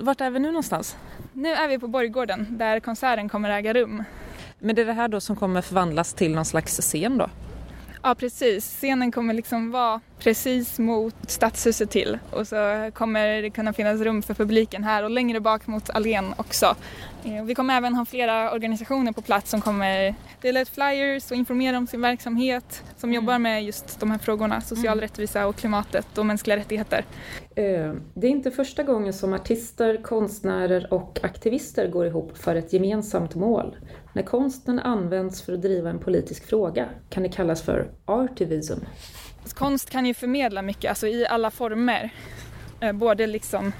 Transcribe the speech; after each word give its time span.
Vart 0.00 0.20
är 0.20 0.30
vi 0.30 0.38
nu 0.38 0.48
någonstans? 0.48 0.96
Nu 1.32 1.52
är 1.52 1.68
vi 1.68 1.78
på 1.78 1.88
Borggården 1.88 2.46
där 2.50 2.80
konserten 2.80 3.28
kommer 3.28 3.50
äga 3.50 3.72
rum. 3.72 4.04
Men 4.58 4.74
det 4.76 4.82
är 4.82 4.86
det 4.86 4.92
här 4.92 5.08
då 5.08 5.20
som 5.20 5.36
kommer 5.36 5.62
förvandlas 5.62 6.14
till 6.14 6.34
någon 6.34 6.44
slags 6.44 6.80
scen 6.80 7.18
då? 7.18 7.30
Ja 8.08 8.14
precis, 8.14 8.64
scenen 8.64 9.12
kommer 9.12 9.34
liksom 9.34 9.70
vara 9.70 10.00
precis 10.18 10.78
mot 10.78 11.14
Stadshuset 11.26 11.90
till 11.90 12.18
och 12.30 12.48
så 12.48 12.90
kommer 12.94 13.42
det 13.42 13.50
kunna 13.50 13.72
finnas 13.72 14.00
rum 14.00 14.22
för 14.22 14.34
publiken 14.34 14.84
här 14.84 15.02
och 15.02 15.10
längre 15.10 15.40
bak 15.40 15.66
mot 15.66 15.90
allén 15.90 16.34
också. 16.36 16.76
Eh, 17.24 17.44
vi 17.44 17.54
kommer 17.54 17.76
även 17.76 17.94
ha 17.94 18.04
flera 18.04 18.52
organisationer 18.52 19.12
på 19.12 19.22
plats 19.22 19.50
som 19.50 19.60
kommer 19.60 20.14
dela 20.40 20.60
ut 20.60 20.68
flyers 20.68 21.30
och 21.30 21.36
informera 21.36 21.78
om 21.78 21.86
sin 21.86 22.00
verksamhet 22.00 22.82
som 22.96 23.10
mm. 23.10 23.22
jobbar 23.22 23.38
med 23.38 23.64
just 23.64 24.00
de 24.00 24.10
här 24.10 24.18
frågorna, 24.18 24.60
social 24.60 24.92
mm. 24.92 25.00
rättvisa 25.00 25.46
och 25.46 25.56
klimatet 25.56 26.18
och 26.18 26.26
mänskliga 26.26 26.56
rättigheter. 26.56 27.04
Eh, 27.54 27.92
det 28.14 28.26
är 28.26 28.30
inte 28.30 28.50
första 28.50 28.82
gången 28.82 29.12
som 29.12 29.32
artister, 29.32 30.02
konstnärer 30.02 30.92
och 30.92 31.18
aktivister 31.22 31.88
går 31.88 32.06
ihop 32.06 32.38
för 32.38 32.54
ett 32.54 32.72
gemensamt 32.72 33.34
mål. 33.34 33.76
När 34.12 34.22
konsten 34.22 34.78
används 34.78 35.42
för 35.42 35.52
att 35.52 35.62
driva 35.62 35.90
en 35.90 35.98
politisk 35.98 36.46
fråga 36.46 36.88
kan 37.10 37.22
det 37.22 37.28
kallas 37.28 37.62
för 37.62 37.90
artivism. 38.04 38.78
Konst 39.54 39.90
kan 39.90 40.06
ju 40.06 40.14
förmedla 40.14 40.62
mycket, 40.62 40.88
alltså 40.88 41.06
i 41.06 41.26
alla 41.26 41.50
former. 41.50 42.10
Eh, 42.80 42.92
både 42.92 43.26
liksom 43.26 43.72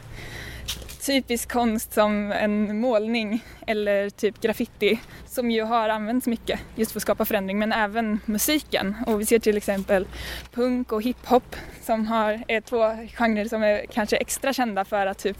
typisk 1.06 1.52
konst 1.52 1.92
som 1.92 2.32
en 2.32 2.80
målning 2.80 3.44
eller 3.66 4.10
typ 4.10 4.40
graffiti 4.40 5.00
som 5.26 5.50
ju 5.50 5.62
har 5.62 5.88
använts 5.88 6.26
mycket 6.26 6.60
just 6.74 6.92
för 6.92 6.98
att 6.98 7.02
skapa 7.02 7.24
förändring 7.24 7.58
men 7.58 7.72
även 7.72 8.20
musiken 8.24 8.96
och 9.06 9.20
vi 9.20 9.26
ser 9.26 9.38
till 9.38 9.56
exempel 9.56 10.06
punk 10.52 10.92
och 10.92 11.02
hiphop 11.02 11.56
som 11.82 12.06
har, 12.06 12.42
är 12.48 12.60
två 12.60 12.78
genrer 13.16 13.44
som 13.44 13.62
är 13.62 13.86
kanske 13.86 14.16
extra 14.16 14.52
kända 14.52 14.84
för 14.84 15.06
att 15.06 15.18
typ 15.18 15.38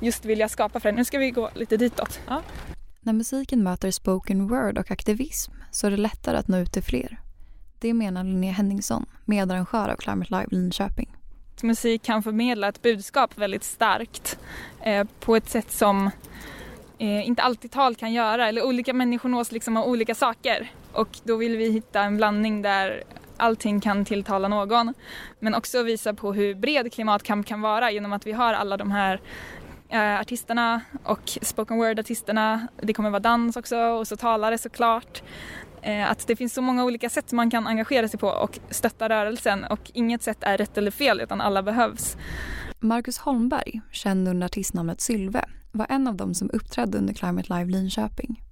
just 0.00 0.24
vilja 0.24 0.48
skapa 0.48 0.80
förändring. 0.80 1.00
Nu 1.00 1.04
ska 1.04 1.18
vi 1.18 1.30
gå 1.30 1.50
lite 1.54 1.76
ditåt. 1.76 2.20
Ja. 2.28 2.42
När 3.00 3.12
musiken 3.12 3.62
möter 3.62 3.90
spoken 3.90 4.48
word 4.48 4.78
och 4.78 4.90
aktivism 4.90 5.52
så 5.70 5.86
är 5.86 5.90
det 5.90 5.96
lättare 5.96 6.36
att 6.36 6.48
nå 6.48 6.58
ut 6.58 6.72
till 6.72 6.82
fler. 6.82 7.20
Det 7.78 7.94
menar 7.94 8.24
Linnea 8.24 8.52
Henningsson, 8.52 9.06
medarrangör 9.24 9.88
av 9.88 9.96
Climate 9.96 10.30
Live 10.30 10.48
Linköping 10.50 11.18
musik 11.62 12.02
kan 12.02 12.22
förmedla 12.22 12.68
ett 12.68 12.82
budskap 12.82 13.38
väldigt 13.38 13.64
starkt 13.64 14.38
eh, 14.82 15.06
på 15.20 15.36
ett 15.36 15.48
sätt 15.48 15.72
som 15.72 16.10
eh, 16.98 17.28
inte 17.28 17.42
alltid 17.42 17.70
tal 17.70 17.94
kan 17.94 18.12
göra 18.12 18.48
eller 18.48 18.66
olika 18.66 18.92
människor 18.92 19.28
nås 19.28 19.52
liksom 19.52 19.76
av 19.76 19.86
olika 19.86 20.14
saker 20.14 20.72
och 20.92 21.08
då 21.24 21.36
vill 21.36 21.56
vi 21.56 21.70
hitta 21.70 22.02
en 22.02 22.16
blandning 22.16 22.62
där 22.62 23.02
allting 23.36 23.80
kan 23.80 24.04
tilltala 24.04 24.48
någon 24.48 24.94
men 25.38 25.54
också 25.54 25.82
visa 25.82 26.14
på 26.14 26.32
hur 26.32 26.54
bred 26.54 26.92
klimatkamp 26.92 27.46
kan 27.46 27.60
vara 27.60 27.90
genom 27.90 28.12
att 28.12 28.26
vi 28.26 28.32
har 28.32 28.54
alla 28.54 28.76
de 28.76 28.90
här 28.90 29.20
eh, 29.88 30.20
artisterna 30.20 30.80
och 31.04 31.38
spoken 31.42 31.76
word-artisterna. 31.76 32.68
Det 32.82 32.92
kommer 32.92 33.10
vara 33.10 33.20
dans 33.20 33.56
också 33.56 33.76
och 33.76 34.08
så 34.08 34.16
talare 34.16 34.58
såklart. 34.58 35.22
Eh, 35.82 36.10
att 36.10 36.26
det 36.26 36.36
finns 36.36 36.54
så 36.54 36.62
många 36.62 36.84
olika 36.84 37.10
sätt 37.10 37.32
man 37.32 37.50
kan 37.50 37.66
engagera 37.66 38.08
sig 38.08 38.20
på 38.20 38.28
och 38.28 38.58
stötta 38.70 39.08
rörelsen 39.08 39.64
och 39.64 39.90
inget 39.94 40.22
sätt 40.22 40.38
är 40.40 40.58
rätt 40.58 40.78
eller 40.78 40.90
fel 40.90 41.20
utan 41.20 41.40
alla 41.40 41.62
behövs. 41.62 42.16
Marcus 42.80 43.18
Holmberg, 43.18 43.80
känd 43.92 44.28
under 44.28 44.46
artistnamnet 44.46 45.00
Sylve, 45.00 45.44
var 45.72 45.86
en 45.88 46.08
av 46.08 46.16
dem 46.16 46.34
som 46.34 46.50
uppträdde 46.52 46.98
under 46.98 47.14
Climate 47.14 47.54
Live 47.58 47.70
Linköping. 47.70 48.42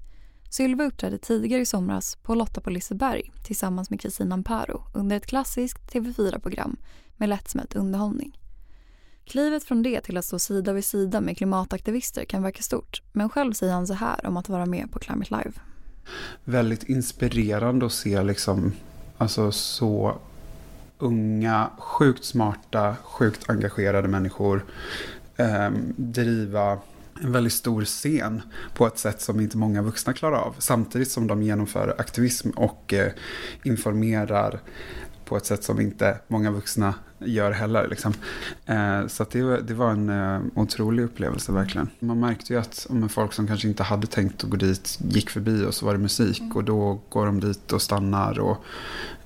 Sylve 0.51 0.84
uppträdde 0.84 1.19
tidigare 1.19 1.62
i 1.62 1.67
somras 1.67 2.17
på 2.23 2.34
Lotta 2.34 2.61
på 2.61 2.70
Liseberg 2.70 3.33
tillsammans 3.45 3.91
med 3.91 4.01
Kristina 4.01 4.34
Amparo 4.34 4.83
under 4.95 5.17
ett 5.17 5.27
klassiskt 5.27 5.92
TV4-program 5.92 6.77
med 7.17 7.29
lättsmält 7.29 7.75
underhållning. 7.75 8.39
Klivet 9.27 9.64
från 9.64 9.82
det 9.82 10.00
till 10.00 10.16
att 10.16 10.24
stå 10.24 10.38
sida 10.38 10.72
vid 10.72 10.84
sida 10.84 11.20
med 11.20 11.36
klimataktivister 11.36 12.24
kan 12.24 12.42
verka 12.42 12.62
stort 12.62 13.02
men 13.12 13.28
själv 13.28 13.52
säger 13.52 13.72
han 13.72 13.86
så 13.86 13.94
här 13.94 14.27
om 14.27 14.36
att 14.36 14.48
vara 14.48 14.66
med 14.66 14.91
på 14.92 14.98
Climate 14.98 15.36
Live 15.36 15.52
väldigt 16.44 16.83
inspirerande 16.83 17.86
att 17.86 17.92
se 17.92 18.22
liksom, 18.22 18.72
alltså 19.18 19.52
så 19.52 20.18
unga, 20.98 21.70
sjukt 21.78 22.24
smarta, 22.24 22.96
sjukt 23.02 23.51
engagerade 23.51 24.08
människor 24.08 24.64
eh, 25.36 25.70
driva 25.96 26.78
en 27.22 27.33
väldigt 27.33 27.52
stor 27.52 27.84
scen 27.84 28.42
på 28.74 28.86
ett 28.86 28.98
sätt 28.98 29.20
som 29.20 29.40
inte 29.40 29.56
många 29.56 29.83
vuxna 29.83 30.12
klarar 30.12 30.36
av. 30.36 30.55
Samtidigt 30.58 31.11
som 31.11 31.27
de 31.27 31.42
genomför 31.42 31.95
aktivism 31.98 32.51
och 32.51 32.95
eh, 32.95 33.12
informerar 33.62 34.61
på 35.27 35.37
ett 35.37 35.47
sätt 35.47 35.64
som 35.64 35.81
inte 35.81 36.19
många 36.29 36.51
vuxna 36.51 36.95
gör 37.19 37.51
heller. 37.51 37.89
Liksom. 37.89 38.14
Eh, 38.67 39.07
så 39.07 39.27
det, 39.31 39.61
det, 39.61 39.75
var 39.75 39.91
en 39.91 40.09
eh, 40.09 40.41
otrolig 40.55 41.03
upplevelse 41.03 41.53
verkligen. 41.53 41.91
Man 41.98 42.20
märkte 42.20 42.53
ju 42.53 42.59
att 42.59 42.87
om 42.91 43.09
folk 43.09 43.33
som 43.33 43.47
kanske 43.47 43.69
inte 43.69 43.83
hade 43.83 44.07
tänkt 44.07 44.45
att 44.45 44.51
gå 44.51 44.57
dit 44.57 44.98
gick 45.09 45.31
förbi 45.31 45.64
och 45.64 45.75
så 45.75 45.87
var 45.87 45.92
det 45.92 45.98
musik 45.98 46.42
och 46.55 46.64
då 46.64 47.01
går 47.09 47.27
de 47.27 47.41
dit 47.41 47.73
och 47.73 47.83
stannar 47.83 48.39
och 48.39 48.64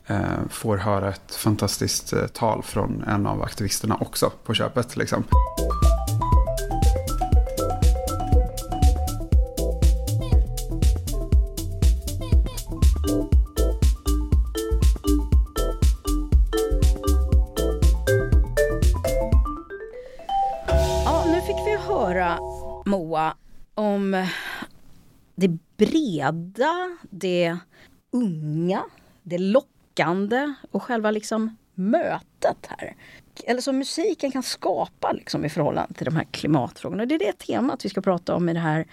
eh, 0.07 0.21
får 0.51 0.77
höra 0.77 1.09
ett 1.09 1.35
fantastiskt 1.35 2.13
eh, 2.13 2.27
tal 2.27 2.63
från 2.63 3.05
en 3.07 3.27
av 3.27 3.43
aktivisterna 3.43 3.97
också 4.01 4.33
på 4.45 4.55
köpet. 4.55 4.97
Liksom. 4.97 5.25
Breda, 25.81 26.97
det 27.11 27.59
unga, 28.11 28.85
det 29.23 29.39
lockande 29.39 30.55
och 30.71 30.83
själva 30.83 31.11
liksom 31.11 31.57
mötet 31.75 32.67
här. 32.69 32.97
Eller 33.45 33.61
som 33.61 33.79
musiken 33.79 34.31
kan 34.31 34.43
skapa 34.43 35.13
liksom 35.13 35.45
i 35.45 35.49
förhållande 35.49 35.95
till 35.95 36.05
de 36.05 36.17
här 36.17 36.25
klimatfrågorna. 36.25 37.07
Det 37.07 37.15
är 37.15 37.19
det 37.19 37.39
temat 37.39 37.85
vi 37.85 37.89
ska 37.89 38.01
prata 38.01 38.35
om 38.35 38.49
i 38.49 38.53
det 38.53 38.61
här 38.61 38.87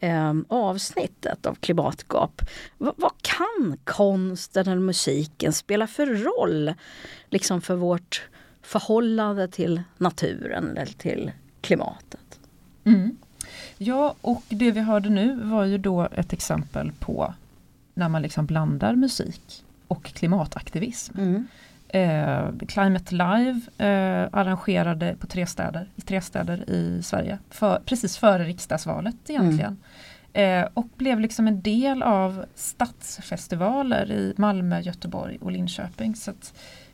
eh, 0.00 0.34
avsnittet 0.48 1.46
av 1.46 1.54
Klimatgap. 1.54 2.42
V 2.78 2.90
vad 2.96 3.12
kan 3.22 3.78
konsten 3.84 4.68
eller 4.68 4.80
musiken 4.80 5.52
spela 5.52 5.86
för 5.86 6.06
roll 6.06 6.74
liksom 7.30 7.60
för 7.60 7.74
vårt 7.74 8.28
förhållande 8.62 9.48
till 9.48 9.82
naturen 9.98 10.76
eller 10.76 10.92
till 10.92 11.32
klimatet? 11.60 12.40
Mm. 12.84 13.16
Ja, 13.84 14.14
och 14.20 14.42
det 14.48 14.70
vi 14.70 14.80
hörde 14.80 15.08
nu 15.08 15.34
var 15.34 15.64
ju 15.64 15.78
då 15.78 16.08
ett 16.12 16.32
exempel 16.32 16.92
på 16.92 17.34
när 17.94 18.08
man 18.08 18.22
liksom 18.22 18.46
blandar 18.46 18.94
musik 18.94 19.64
och 19.88 20.04
klimataktivism. 20.04 21.18
Mm. 21.18 21.46
Eh, 21.88 22.66
Climate 22.68 23.14
Live 23.14 23.60
eh, 23.78 24.28
arrangerade 24.32 25.16
på 25.20 25.26
tre 25.26 25.46
städer, 25.46 25.88
i 25.96 26.00
tre 26.00 26.20
städer 26.20 26.70
i 26.70 27.02
Sverige, 27.02 27.38
för, 27.50 27.80
precis 27.84 28.16
före 28.16 28.44
riksdagsvalet 28.44 29.16
egentligen. 29.28 29.76
Mm. 30.32 30.62
Eh, 30.64 30.68
och 30.74 30.88
blev 30.96 31.20
liksom 31.20 31.48
en 31.48 31.62
del 31.62 32.02
av 32.02 32.44
stadsfestivaler 32.54 34.10
i 34.12 34.34
Malmö, 34.36 34.80
Göteborg 34.80 35.38
och 35.40 35.52
Linköping. 35.52 36.16
Så 36.16 36.32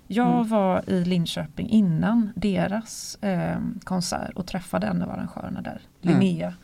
jag 0.06 0.34
mm. 0.34 0.48
var 0.48 0.91
i 0.91 1.04
Linköping 1.04 1.71
innan 1.71 2.32
deras 2.37 3.19
eh, 3.21 3.59
konsert 3.84 4.32
och 4.34 4.47
träffade 4.47 4.87
en 4.87 5.03
av 5.03 5.10
arrangörerna 5.10 5.60
där, 5.60 5.81
mm. 6.03 6.21
Linnea 6.21 6.54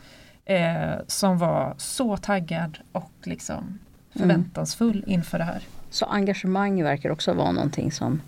eh, 0.45 0.95
som 1.07 1.39
var 1.39 1.75
så 1.79 2.17
taggad 2.17 2.79
och 2.93 3.13
liksom 3.23 3.79
förväntansfull 4.11 4.97
mm. 4.97 5.11
inför 5.11 5.39
det 5.39 5.45
här. 5.45 5.63
Så 5.91 6.05
engagemang 6.05 6.83
verkar 6.83 7.11
också 7.11 7.33
vara 7.33 7.53
någonting 7.53 7.93
som, 7.93 8.21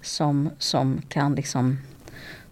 som, 0.00 0.50
som 0.58 1.02
kan 1.08 1.34
liksom 1.34 1.78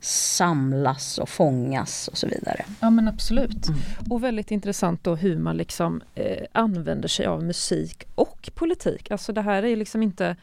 samlas 0.01 1.19
och 1.19 1.29
fångas 1.29 2.09
och 2.09 2.19
så 2.19 2.27
vidare. 2.27 2.65
Ja 2.81 2.91
men 2.91 3.09
absolut. 3.09 3.69
Mm. 3.69 3.81
Och 4.11 4.25
väldigt 4.25 4.51
intressant 4.51 5.05
då 5.05 5.15
hur 5.15 5.39
man 5.39 5.57
liksom 5.57 6.03
eh, 6.15 6.45
använder 6.53 7.09
sig 7.09 7.27
av 7.27 7.45
musik 7.45 8.05
och 8.15 8.51
politik. 8.55 9.11
Alltså 9.11 9.33
det 9.33 9.43
här 9.43 9.63
är 9.63 9.77
liksom 9.77 10.03
inte 10.03 10.37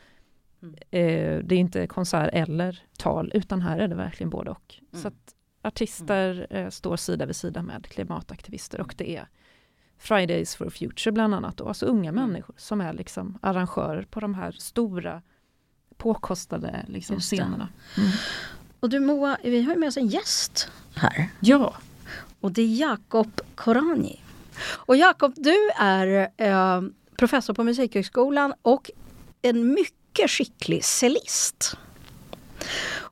mm. 0.61 0.75
eh, 0.75 1.43
det 1.43 1.55
är 1.55 1.59
inte 1.59 1.87
konsert 1.87 2.29
eller 2.33 2.83
tal 2.97 3.31
utan 3.33 3.61
här 3.61 3.79
är 3.79 3.87
det 3.87 3.95
verkligen 3.95 4.29
både 4.29 4.51
och. 4.51 4.75
Mm. 4.91 5.01
Så 5.01 5.07
att 5.07 5.35
artister 5.61 6.47
eh, 6.49 6.69
står 6.69 6.97
sida 6.97 7.25
vid 7.25 7.35
sida 7.35 7.61
med 7.61 7.87
klimataktivister 7.87 8.81
och 8.81 8.93
det 8.97 9.15
är 9.17 9.27
Fridays 9.97 10.55
for 10.55 10.69
Future 10.69 11.11
bland 11.11 11.35
annat, 11.35 11.57
då, 11.57 11.67
alltså 11.67 11.85
unga 11.85 12.09
mm. 12.09 12.25
människor 12.25 12.55
som 12.57 12.81
är 12.81 12.93
liksom 12.93 13.37
arrangörer 13.41 14.03
på 14.03 14.19
de 14.19 14.35
här 14.35 14.51
stora 14.51 15.21
påkostade 15.97 16.85
liksom, 16.87 17.19
scenerna. 17.19 17.69
Mm. 17.97 18.09
Och 18.79 18.89
du 18.89 18.99
Moa, 18.99 19.37
vi 19.43 19.61
har 19.61 19.73
ju 19.73 19.79
med 19.79 19.87
oss 19.87 19.97
en 19.97 20.07
gäst 20.07 20.71
här. 20.95 21.29
Ja. 21.39 21.75
Och 22.39 22.51
det 22.51 22.61
är 22.61 22.75
Jakob 22.75 23.41
Korani. 23.55 24.21
Och 24.61 24.95
Jakob, 24.95 25.33
du 25.35 25.69
är 25.77 26.29
eh, 26.37 26.81
professor 27.15 27.53
på 27.53 27.63
Musikhögskolan 27.63 28.53
och 28.61 28.91
en 29.41 29.73
mycket 29.73 30.29
skicklig 30.29 30.85
cellist. 30.85 31.77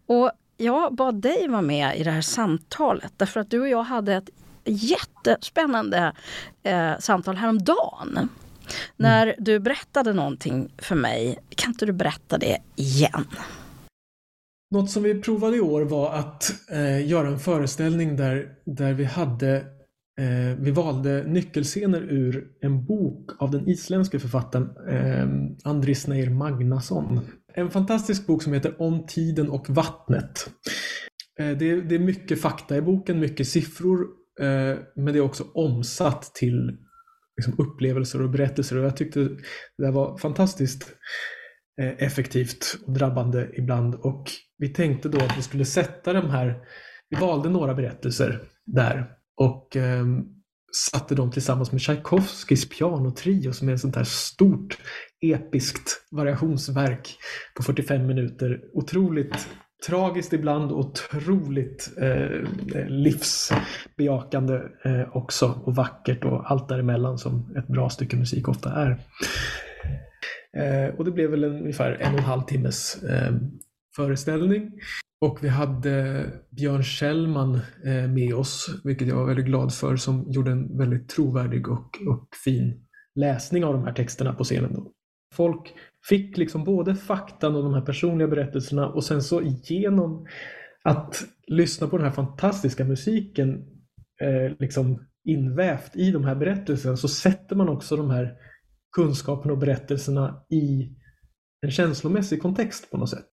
Och 0.05 0.31
jag 0.57 0.95
bad 0.95 1.15
dig 1.15 1.47
vara 1.47 1.61
med 1.61 1.97
i 1.97 2.03
det 2.03 2.11
här 2.11 2.21
samtalet 2.21 3.13
därför 3.17 3.39
att 3.39 3.49
du 3.49 3.61
och 3.61 3.69
jag 3.69 3.83
hade 3.83 4.13
ett 4.13 4.29
jättespännande 4.65 6.13
eh, 6.63 6.97
samtal 6.99 7.35
häromdagen. 7.35 8.29
När 8.97 9.35
du 9.39 9.59
berättade 9.59 10.13
någonting 10.13 10.73
för 10.77 10.95
mig. 10.95 11.37
Kan 11.49 11.71
inte 11.71 11.85
du 11.85 11.91
berätta 11.91 12.37
det 12.37 12.57
igen? 12.75 13.25
Något 14.71 14.91
som 14.91 15.03
vi 15.03 15.21
provade 15.21 15.57
i 15.57 15.61
år 15.61 15.81
var 15.81 16.13
att 16.13 16.53
eh, 16.71 17.07
göra 17.07 17.27
en 17.27 17.39
föreställning 17.39 18.15
där, 18.15 18.49
där 18.65 18.93
vi 18.93 19.03
hade 19.03 19.55
eh, 20.19 20.57
vi 20.59 20.71
valde 20.71 21.23
nyckelscener 21.23 22.01
ur 22.01 22.47
en 22.61 22.85
bok 22.85 23.31
av 23.39 23.51
den 23.51 23.69
isländske 23.69 24.19
författaren 24.19 24.69
eh, 24.89 25.69
Andris 25.71 26.07
Neir 26.07 26.29
Magnason. 26.29 27.19
En 27.57 27.71
fantastisk 27.71 28.27
bok 28.27 28.43
som 28.43 28.53
heter 28.53 28.81
Om 28.81 29.05
tiden 29.07 29.49
och 29.49 29.69
vattnet. 29.69 30.49
Det 31.37 31.55
det, 31.55 31.81
det, 31.81 31.95
är 31.95 31.99
mycket 31.99 32.41
fakta 32.41 32.77
i 32.77 32.81
boken, 32.81 33.19
mycket 33.19 33.47
siffror, 33.47 33.99
eh, 34.39 34.77
men 34.95 35.05
det 35.05 35.19
är 35.19 35.21
också 35.21 35.43
omsatt 35.53 36.35
till 36.35 36.77
liksom, 37.37 37.53
upplevelser 37.57 38.21
och 38.21 38.29
berättelser. 38.29 38.77
Och 38.77 38.85
jag 38.85 38.97
tyckte 38.97 39.19
det 39.19 39.37
där 39.77 39.91
var 39.91 40.17
fantastiskt 40.17 40.95
eh, 41.81 42.03
effektivt 42.03 42.77
och 42.85 42.93
drabbande 42.93 43.49
ibland. 43.53 43.95
Och 43.95 44.31
vi 44.57 44.69
tänkte 44.69 45.09
då 45.09 45.17
att 45.17 45.37
vi 45.37 45.41
skulle 45.41 45.65
sätta 45.65 46.13
de 46.13 46.29
här, 46.29 46.59
vi 47.09 47.19
valde 47.19 47.49
några 47.49 47.73
berättelser 47.73 48.41
där. 48.65 49.11
Och 49.37 49.75
ehm, 49.75 50.36
satte 50.75 51.15
dem 51.15 51.31
tillsammans 51.31 51.71
med 51.71 51.81
Tchaikovskys 51.81 52.69
pianotrio 52.69 53.53
som 53.53 53.69
är 53.69 53.73
ett 53.73 53.79
sånt 53.79 53.95
här 53.95 54.03
stort 54.03 54.77
episkt 55.21 56.01
variationsverk 56.11 57.17
på 57.55 57.63
45 57.63 58.07
minuter. 58.07 58.61
Otroligt 58.73 59.47
tragiskt 59.87 60.33
ibland 60.33 60.71
och 60.71 60.79
otroligt 60.79 61.89
eh, 62.01 62.87
livsbejakande 62.87 64.61
eh, 64.83 65.17
också 65.17 65.61
och 65.63 65.75
vackert 65.75 66.25
och 66.25 66.51
allt 66.51 66.69
däremellan 66.69 67.17
som 67.17 67.55
ett 67.57 67.67
bra 67.67 67.89
stycke 67.89 68.15
musik 68.15 68.47
ofta 68.47 68.71
är. 68.71 68.99
Eh, 70.57 70.95
och 70.95 71.05
det 71.05 71.11
blev 71.11 71.29
väl 71.29 71.43
en, 71.43 71.61
ungefär 71.61 71.91
en 71.91 72.13
och 72.13 72.19
en 72.19 72.25
halv 72.25 72.41
timmes 72.41 73.03
eh, 73.03 73.33
föreställning. 73.95 74.71
Och 75.21 75.43
vi 75.43 75.47
hade 75.47 76.25
Björn 76.49 76.83
Kjellman 76.83 77.59
eh, 77.85 78.07
med 78.07 78.33
oss, 78.33 78.81
vilket 78.83 79.07
jag 79.07 79.15
var 79.15 79.25
väldigt 79.25 79.45
glad 79.45 79.73
för, 79.73 79.95
som 79.95 80.31
gjorde 80.31 80.51
en 80.51 80.77
väldigt 80.77 81.09
trovärdig 81.09 81.67
och, 81.67 81.97
och 82.07 82.27
fin 82.45 82.87
läsning 83.15 83.65
av 83.65 83.73
de 83.73 83.83
här 83.83 83.93
texterna 83.93 84.33
på 84.33 84.43
scenen. 84.43 84.73
Då. 84.73 84.91
Folk 85.33 85.73
fick 86.09 86.37
liksom 86.37 86.63
både 86.63 86.95
faktan 86.95 87.55
och 87.55 87.63
de 87.63 87.73
här 87.73 87.81
personliga 87.81 88.27
berättelserna 88.27 88.87
och 88.87 89.03
sen 89.03 89.23
så 89.23 89.41
genom 89.63 90.27
att 90.83 91.23
lyssna 91.47 91.87
på 91.87 91.97
den 91.97 92.05
här 92.05 92.13
fantastiska 92.13 92.85
musiken 92.85 93.49
eh, 94.21 94.57
liksom 94.59 95.07
invävt 95.23 95.95
i 95.95 96.11
de 96.11 96.23
här 96.23 96.35
berättelserna 96.35 96.97
så 96.97 97.07
sätter 97.07 97.55
man 97.55 97.69
också 97.69 97.95
de 97.95 98.09
här 98.09 98.35
kunskaperna 98.95 99.53
och 99.53 99.59
berättelserna 99.59 100.43
i 100.49 100.95
en 101.61 101.71
känslomässig 101.71 102.41
kontext 102.41 102.91
på 102.91 102.97
något 102.97 103.09
sätt. 103.09 103.25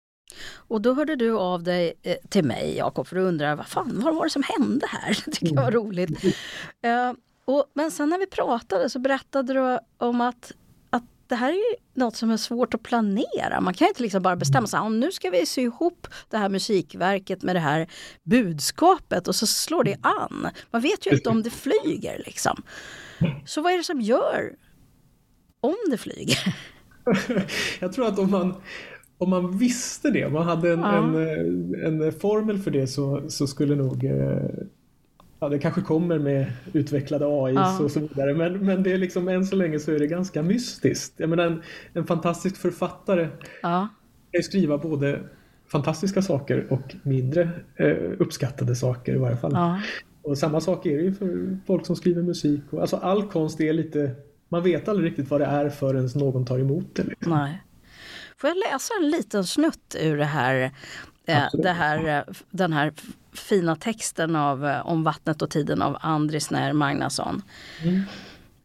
Och 0.68 0.82
då 0.82 0.94
hörde 0.94 1.16
du 1.16 1.38
av 1.38 1.64
dig 1.64 1.94
eh, 2.04 2.16
till 2.30 2.44
mig, 2.44 2.78
Jakob, 2.78 3.08
för 3.08 3.16
att 3.16 3.24
undra 3.24 3.56
vad 3.56 3.68
fan 3.68 4.02
vad 4.04 4.16
var 4.16 4.24
det 4.24 4.30
som 4.30 4.44
hände 4.44 4.88
här? 4.90 5.10
Det 5.26 5.32
tycker 5.32 5.56
jag 5.56 5.62
var 5.62 5.72
mm. 5.72 5.84
roligt. 5.84 6.24
Uh, 6.24 7.14
och, 7.46 7.66
men 7.74 7.92
sen 7.92 8.10
när 8.10 8.18
vi 8.18 8.28
pratade 8.28 8.90
så 8.90 9.00
berättade 9.00 9.54
du 9.54 9.80
om 9.98 10.22
att, 10.22 10.52
att 10.90 11.04
det 11.28 11.36
här 11.36 11.52
är 11.52 12.00
något 12.00 12.16
som 12.16 12.32
är 12.32 12.38
svårt 12.38 12.74
att 12.74 12.84
planera. 12.84 13.62
Man 13.62 13.74
kan 13.74 13.88
inte 13.88 14.02
liksom 14.02 14.22
bara 14.22 14.36
bestämma 14.36 14.68
sig, 14.68 14.90
nu 14.90 15.12
ska 15.12 15.30
vi 15.30 15.46
sy 15.46 15.62
ihop 15.62 16.08
det 16.30 16.38
här 16.38 16.50
musikverket 16.50 17.44
med 17.44 17.56
det 17.56 17.60
här 17.60 17.88
budskapet 18.24 19.28
och 19.28 19.36
så 19.36 19.48
slår 19.48 19.84
det 19.84 19.98
an. 20.02 20.50
Man 20.72 20.82
vet 20.82 21.08
ju 21.08 21.12
inte 21.12 21.30
om 21.30 21.44
det 21.44 21.50
flyger 21.50 22.24
liksom. 22.26 22.64
Så 23.46 23.62
vad 23.62 23.74
är 23.74 23.78
det 23.78 23.84
som 23.84 24.02
gör 24.02 24.56
om 25.62 25.76
det 25.90 25.98
flyger? 25.98 26.56
Jag 27.80 27.94
tror 27.94 28.08
att 28.08 28.20
om 28.20 28.32
man, 28.32 28.62
om 29.24 29.30
man 29.30 29.58
visste 29.58 30.10
det, 30.10 30.26
om 30.26 30.34
man 30.34 30.46
hade 30.46 30.74
en, 30.74 30.80
ja. 30.80 30.98
en, 30.98 32.02
en, 32.02 32.12
formel 32.12 32.60
för 32.60 32.72
det 32.72 32.88
så, 32.88 33.22
så 33.28 33.48
skulle 33.48 33.76
nog 33.76 34.06
eh, 34.06 34.38
Ja, 35.40 35.50
det 35.50 35.60
kanske 35.60 35.82
kommer 35.82 36.20
med 36.20 36.52
utvecklade 36.74 37.26
AI 37.26 37.54
ja. 37.54 37.80
och 37.80 37.92
så 37.92 38.00
vidare. 38.00 38.34
Men, 38.34 38.66
men 38.66 38.84
det 38.84 38.92
är 38.92 38.98
liksom 38.98 39.28
än 39.28 39.46
så 39.46 39.56
länge 39.56 39.80
så 39.80 39.92
är 39.92 40.00
det 40.00 40.08
ganska 40.08 40.44
mystiskt. 40.44 41.14
Jag 41.18 41.30
menar 41.30 41.46
en, 41.46 41.62
en 41.94 42.06
fantastisk 42.06 42.58
författare 42.58 43.28
ja. 43.62 43.88
kan 44.32 44.44
skriva 44.44 44.78
både 44.78 45.20
fantastiska 45.68 46.22
saker 46.22 46.68
och 46.70 46.96
mindre 47.04 47.50
eh, 47.76 47.96
uppskattade 48.20 48.76
saker 48.76 49.16
i 49.16 49.18
varje 49.18 49.38
fall. 49.38 49.52
Ja. 49.54 49.80
Och 50.22 50.38
samma 50.38 50.62
sak 50.62 50.86
är 50.86 50.98
det 50.98 51.04
ju 51.04 51.14
för 51.14 51.58
folk 51.66 51.86
som 51.86 51.96
skriver 51.96 52.22
musik. 52.22 52.62
Och, 52.70 52.82
alltså 52.82 52.96
all 52.96 53.24
konst 53.24 53.62
är 53.62 53.74
lite, 53.74 54.12
man 54.50 54.64
vet 54.64 54.88
aldrig 54.88 55.10
riktigt 55.10 55.30
vad 55.30 55.42
det 55.42 55.46
är 55.46 55.70
förrän 55.70 56.10
någon 56.16 56.46
tar 56.46 56.60
emot 56.60 56.96
det. 56.96 57.04
Liksom. 57.04 57.32
Nej. 57.32 57.62
Får 58.44 58.50
jag 58.50 58.58
läsa 58.58 58.94
en 59.02 59.10
liten 59.10 59.44
snutt 59.44 59.96
ur 60.00 60.18
det 60.18 60.26
här, 60.26 60.72
eh, 61.26 61.46
det 61.54 61.72
här, 61.72 62.08
eh, 62.08 62.34
den 62.50 62.74
här 62.74 62.94
fina 63.34 63.76
texten 63.76 64.36
av 64.36 64.66
eh, 64.66 64.88
Om 64.88 65.04
vattnet 65.04 65.42
och 65.42 65.50
tiden 65.50 65.82
av 65.82 65.98
Andris 66.02 66.52
När 66.52 66.74
Magnusson. 66.74 67.42
Mm. 67.84 68.02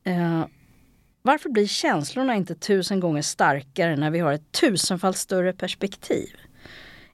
Eh, 0.04 0.46
varför 1.22 1.50
blir 1.50 1.66
känslorna 1.66 2.34
inte 2.34 2.54
tusen 2.54 3.00
gånger 3.00 3.22
starkare 3.22 3.96
när 3.96 4.10
vi 4.10 4.19
har 4.19 4.32
ett 4.32 4.52
tusenfalt 4.52 5.16
större 5.16 5.52
perspektiv? 5.52 6.36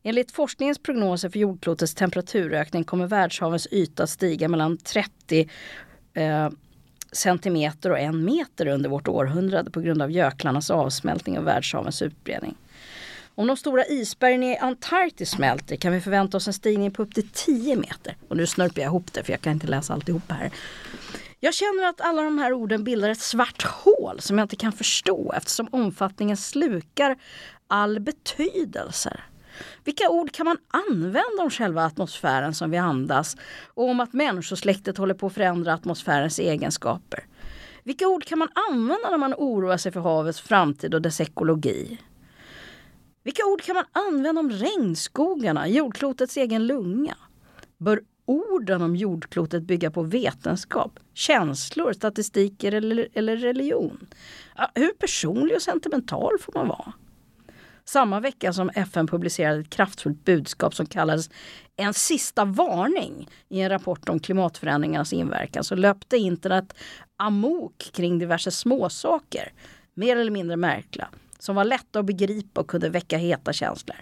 Enligt 0.03 0.33
forskningens 0.33 0.79
prognoser 0.79 1.29
för 1.29 1.39
jordklotets 1.39 1.95
temperaturökning 1.95 2.85
kommer 2.85 3.07
världshavens 3.07 3.69
yta 3.71 4.07
stiga 4.07 4.49
mellan 4.49 4.79
30 4.79 5.49
eh, 6.15 6.51
centimeter 7.17 7.91
och 7.91 7.99
en 7.99 8.25
meter 8.25 8.67
under 8.67 8.91
vårt 8.91 9.09
århundrade 9.09 9.71
på 9.71 9.81
grund 9.81 10.03
av 10.03 10.11
göklarnas 10.11 10.71
avsmältning 10.71 11.39
och 11.39 11.47
världshavens 11.47 12.03
utbredning. 12.03 12.57
Om 13.35 13.47
de 13.47 13.57
stora 13.57 13.85
isbergen 13.85 14.43
i 14.43 14.59
Antarktis 14.59 15.31
smälter 15.31 15.77
kan 15.77 15.93
vi 15.93 16.01
förvänta 16.01 16.37
oss 16.37 16.47
en 16.47 16.53
stigning 16.53 16.91
på 16.91 17.03
upp 17.03 17.15
till 17.15 17.29
10 17.29 17.77
meter. 17.77 18.17
Och 18.29 18.37
nu 18.37 18.47
snörper 18.47 18.81
jag 18.81 18.89
ihop 18.89 19.13
det 19.13 19.25
för 19.25 19.33
jag 19.33 19.41
kan 19.41 19.53
inte 19.53 19.67
läsa 19.67 19.93
alltihop 19.93 20.31
här. 20.31 20.51
Jag 21.41 21.55
känner 21.55 21.89
att 21.89 22.01
alla 22.01 22.23
de 22.23 22.39
här 22.39 22.53
orden 22.53 22.85
bildar 22.85 23.09
ett 23.09 23.21
svart 23.21 23.63
hål 23.63 24.21
som 24.21 24.39
jag 24.39 24.45
inte 24.45 24.57
kan 24.57 24.73
förstå 24.73 25.33
eftersom 25.37 25.69
omfattningen 25.73 26.37
slukar 26.37 27.17
all 27.69 28.01
betydelse. 28.01 29.21
Vilka 29.85 30.09
ord 30.09 30.33
kan 30.33 30.47
man 30.47 30.59
använda 30.91 31.43
om 31.43 31.51
själva 31.51 31.85
atmosfären 31.85 32.55
som 32.55 32.71
vi 32.71 32.77
andas 32.77 33.37
och 33.67 33.89
om 33.89 34.01
att 34.01 34.13
människosläktet 34.13 34.99
håller 34.99 35.15
på 35.15 35.27
att 35.27 35.35
förändra 35.35 35.75
atmosfärens 35.75 36.39
egenskaper? 36.39 37.27
Vilka 37.83 38.09
ord 38.09 38.25
kan 38.25 38.39
man 38.39 38.49
använda 38.71 39.11
när 39.11 39.19
man 39.19 39.35
oroar 39.35 39.77
sig 39.77 39.93
för 39.93 40.01
havets 40.01 40.41
framtid 40.41 40.95
och 40.95 41.03
dess 41.03 41.21
ekologi? 41.21 41.99
Vilka 43.23 43.47
ord 43.47 43.63
kan 43.63 43.75
man 43.75 43.85
använda 43.93 44.41
om 44.41 44.51
regnskogarna, 44.51 45.69
jordklotets 45.69 46.37
egen 46.37 46.67
lunga? 46.67 47.17
Bör 47.79 48.01
orden 48.27 48.83
om 48.83 48.97
jordklotet 48.97 49.63
bygga 49.63 49.91
på 49.91 50.03
vetenskap, 50.03 50.99
känslor, 51.15 51.93
statistiker 51.93 52.73
eller, 52.73 53.09
eller 53.15 53.37
religion? 53.37 54.07
Hur 54.75 54.93
personlig 54.93 55.57
och 55.57 55.63
sentimental 55.63 56.39
får 56.41 56.53
man 56.53 56.69
vara? 56.69 56.93
Samma 57.85 58.21
vecka 58.21 58.53
som 58.53 58.71
FN 58.75 59.07
publicerade 59.07 59.61
ett 59.61 59.71
kraftfullt 59.71 60.25
budskap 60.25 60.75
som 60.75 60.87
kallades 60.87 61.31
En 61.77 61.95
sista 61.95 62.45
varning 62.45 63.29
i 63.49 63.61
en 63.61 63.71
rapport 63.71 64.09
om 64.09 64.21
klimatförändringarnas 64.21 65.13
inverkan 65.13 65.65
så 65.65 65.75
löpte 65.75 66.17
internet 66.17 66.75
amok 67.17 67.91
kring 67.93 68.19
diverse 68.19 68.51
småsaker, 68.51 69.53
mer 69.95 70.17
eller 70.17 70.31
mindre 70.31 70.57
märkliga 70.57 71.09
som 71.39 71.57
var 71.57 71.65
lätta 71.65 71.99
att 71.99 72.07
begripa 72.07 72.61
och 72.61 72.67
kunde 72.67 72.89
väcka 72.89 73.19
heta 73.19 73.53
känslor. 73.53 73.97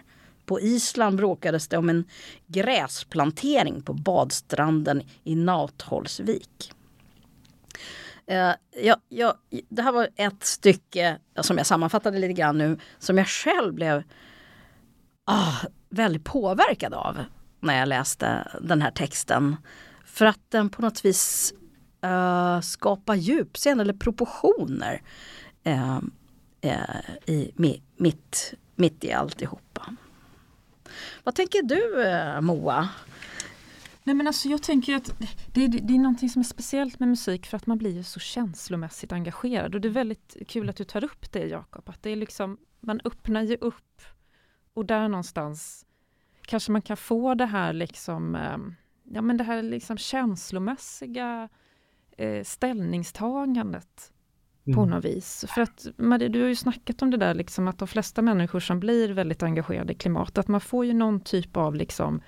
På 0.47 0.61
Island 0.61 1.17
bråkades 1.17 1.69
det 1.69 1.77
om 1.77 1.89
en 1.89 2.05
gräsplantering 2.47 3.83
på 3.83 3.93
badstranden 3.93 5.03
i 5.25 5.35
Nautholsvik. 5.35 6.73
Eh, 8.33 8.55
jag, 8.83 8.97
jag, 9.09 9.35
det 9.69 9.83
här 9.83 9.93
var 9.93 10.09
ett 10.17 10.45
stycke 10.45 11.19
som 11.41 11.59
jag 11.59 11.67
sammanfattade 11.67 12.19
lite 12.19 12.33
grann 12.33 12.59
nu 12.59 12.79
som 12.99 13.19
jag 13.19 13.29
själv 13.29 13.75
blev 13.75 14.03
ah, 15.25 15.57
väldigt 15.89 16.25
påverkad 16.25 16.95
av 16.95 17.25
när 17.61 17.79
jag 17.79 17.89
läste 17.89 18.49
den 18.61 18.83
här 18.83 18.91
texten. 18.91 19.57
För 20.05 20.27
att 20.27 20.41
den 20.49 20.71
på 20.71 20.83
något 20.83 21.05
vis 21.05 21.55
eh, 22.03 22.61
skapar 22.61 23.15
djupscen 23.15 23.81
eller 23.81 23.95
proportioner. 23.95 25.03
Eh, 25.65 25.99
eh 26.61 27.01
i, 27.27 27.53
mitt, 27.97 28.55
mitt 28.75 29.05
i 29.05 29.13
alltihopa. 29.13 29.97
Vad 31.25 31.35
tänker 31.35 31.63
du 31.63 32.05
eh, 32.05 32.41
Moa? 32.41 32.89
Nej 34.05 34.15
men 34.15 34.27
alltså 34.27 34.49
jag 34.49 34.63
tänker 34.63 34.97
att 34.97 35.19
det, 35.53 35.67
det, 35.67 35.79
det 35.79 35.95
är 35.95 35.99
någonting 35.99 36.29
som 36.29 36.41
är 36.41 36.45
speciellt 36.45 37.01
med 37.01 37.09
musik 37.09 37.47
för 37.47 37.57
att 37.57 37.67
man 37.67 37.79
blir 37.79 38.03
så 38.03 38.21
känslomässigt 38.21 39.13
engagerad 39.13 39.75
och 39.75 39.81
det 39.81 39.89
är 39.89 39.93
väldigt 39.93 40.37
kul 40.49 40.69
att 40.69 40.77
du 40.77 40.85
tar 40.85 41.05
upp 41.05 41.33
det 41.33 41.47
Jakob. 41.47 41.89
Att 41.89 42.03
det 42.03 42.11
är 42.11 42.17
liksom, 42.17 42.59
man 42.81 43.01
öppnar 43.05 43.43
ju 43.43 43.57
upp 43.57 44.03
och 44.75 44.87
där 44.87 45.09
någonstans 45.09 45.87
kanske 46.47 46.73
man 46.73 46.83
kan 46.83 46.97
få 46.97 47.35
det 47.35 47.47
här 47.47 47.73
liksom, 47.73 48.35
eh, 48.35 48.59
ja 49.15 49.23
men 49.23 49.37
det 49.37 49.45
här 49.45 49.63
liksom 49.63 49.97
känslomässiga 49.97 51.49
eh, 52.19 52.45
ställningstagandet 52.45 54.13
mm. 54.67 54.77
på 54.77 54.85
något 54.85 55.05
vis. 55.05 55.45
För 55.49 55.63
att 55.63 55.87
Marie, 55.97 56.29
du 56.29 56.41
har 56.41 56.49
ju 56.49 56.57
snackat 56.57 57.03
om 57.03 57.11
det 57.11 57.17
där 57.17 57.35
liksom 57.35 57.69
att 57.69 57.79
de 57.79 57.89
flesta 57.89 58.23
människor 58.23 58.61
som 58.61 58.81
blir 58.81 59.13
väldigt 59.13 59.43
engagerade 59.43 59.93
i 59.93 59.97
klimat, 59.97 60.39
att 60.39 60.49
man 60.49 60.61
får 60.61 60.85
ju 60.85 60.93
någon 60.93 61.21
typ 61.21 61.57
av 61.57 61.75
liksom 61.75 62.21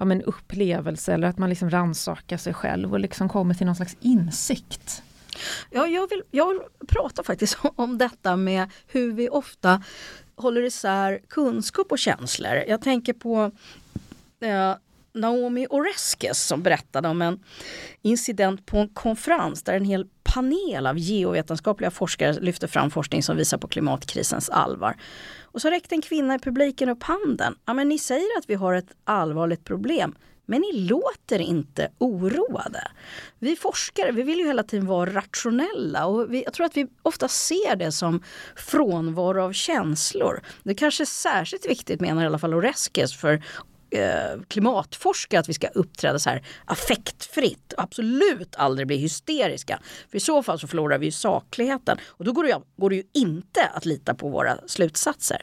ja, 0.00 0.04
men 0.04 0.22
upplevelse 0.22 1.14
eller 1.14 1.28
att 1.28 1.38
man 1.38 1.48
liksom 1.48 1.70
rannsakar 1.70 2.36
sig 2.36 2.54
själv 2.54 2.92
och 2.92 3.00
liksom 3.00 3.28
kommer 3.28 3.54
till 3.54 3.66
någon 3.66 3.76
slags 3.76 3.96
insikt. 4.00 5.02
Ja, 5.70 5.86
jag, 5.86 6.10
vill, 6.10 6.22
jag 6.30 6.48
vill 6.48 6.60
prata 6.88 7.22
faktiskt 7.22 7.58
om 7.76 7.98
detta 7.98 8.36
med 8.36 8.70
hur 8.86 9.12
vi 9.12 9.28
ofta 9.28 9.82
håller 10.36 10.62
isär 10.62 11.20
kunskap 11.28 11.92
och 11.92 11.98
känslor. 11.98 12.64
Jag 12.68 12.82
tänker 12.82 13.12
på 13.12 13.50
eh, 14.40 14.74
Naomi 15.12 15.66
Oreskes 15.70 16.46
som 16.46 16.62
berättade 16.62 17.08
om 17.08 17.22
en 17.22 17.40
incident 18.02 18.66
på 18.66 18.76
en 18.78 18.88
konferens 18.88 19.62
där 19.62 19.74
en 19.74 19.84
hel 19.84 20.06
panel 20.22 20.86
av 20.86 20.98
geovetenskapliga 20.98 21.90
forskare 21.90 22.32
lyfte 22.32 22.68
fram 22.68 22.90
forskning 22.90 23.22
som 23.22 23.36
visar 23.36 23.58
på 23.58 23.68
klimatkrisens 23.68 24.50
allvar. 24.50 24.96
Och 25.42 25.60
så 25.60 25.70
räckte 25.70 25.94
en 25.94 26.02
kvinna 26.02 26.34
i 26.34 26.38
publiken 26.38 26.88
upp 26.88 27.02
handen. 27.02 27.54
Ja, 27.64 27.74
men 27.74 27.88
ni 27.88 27.98
säger 27.98 28.38
att 28.38 28.50
vi 28.50 28.54
har 28.54 28.74
ett 28.74 28.92
allvarligt 29.04 29.64
problem. 29.64 30.14
Men 30.46 30.60
ni 30.60 30.72
låter 30.72 31.38
inte 31.38 31.88
oroade. 31.98 32.88
Vi 33.38 33.56
forskare 33.56 34.12
vi 34.12 34.22
vill 34.22 34.38
ju 34.38 34.46
hela 34.46 34.62
tiden 34.62 34.86
vara 34.86 35.14
rationella 35.14 36.06
och 36.06 36.32
vi, 36.32 36.44
jag 36.44 36.52
tror 36.52 36.66
att 36.66 36.76
vi 36.76 36.86
ofta 37.02 37.28
ser 37.28 37.76
det 37.76 37.92
som 37.92 38.22
frånvaro 38.56 39.42
av 39.42 39.52
känslor. 39.52 40.42
Det 40.62 40.74
kanske 40.74 41.02
är 41.02 41.06
särskilt 41.06 41.66
viktigt 41.66 42.00
menar 42.00 42.22
i 42.22 42.26
alla 42.26 42.38
fall 42.38 42.54
Oreskes 42.54 43.16
för 43.16 43.42
eh, 43.90 44.42
klimatforskare 44.48 45.40
att 45.40 45.48
vi 45.48 45.54
ska 45.54 45.68
uppträda 45.68 46.18
så 46.18 46.30
här 46.30 46.42
affektfritt 46.64 47.72
och 47.72 47.82
absolut 47.82 48.54
aldrig 48.56 48.86
bli 48.86 48.96
hysteriska. 48.96 49.80
För 50.10 50.16
i 50.16 50.20
så 50.20 50.42
fall 50.42 50.58
så 50.58 50.66
förlorar 50.66 50.98
vi 50.98 51.06
ju 51.06 51.12
sakligheten 51.12 51.98
och 52.06 52.24
då 52.24 52.32
går 52.32 52.44
det, 52.44 52.60
går 52.76 52.90
det 52.90 52.96
ju 52.96 53.04
inte 53.14 53.66
att 53.66 53.84
lita 53.84 54.14
på 54.14 54.28
våra 54.28 54.58
slutsatser. 54.66 55.42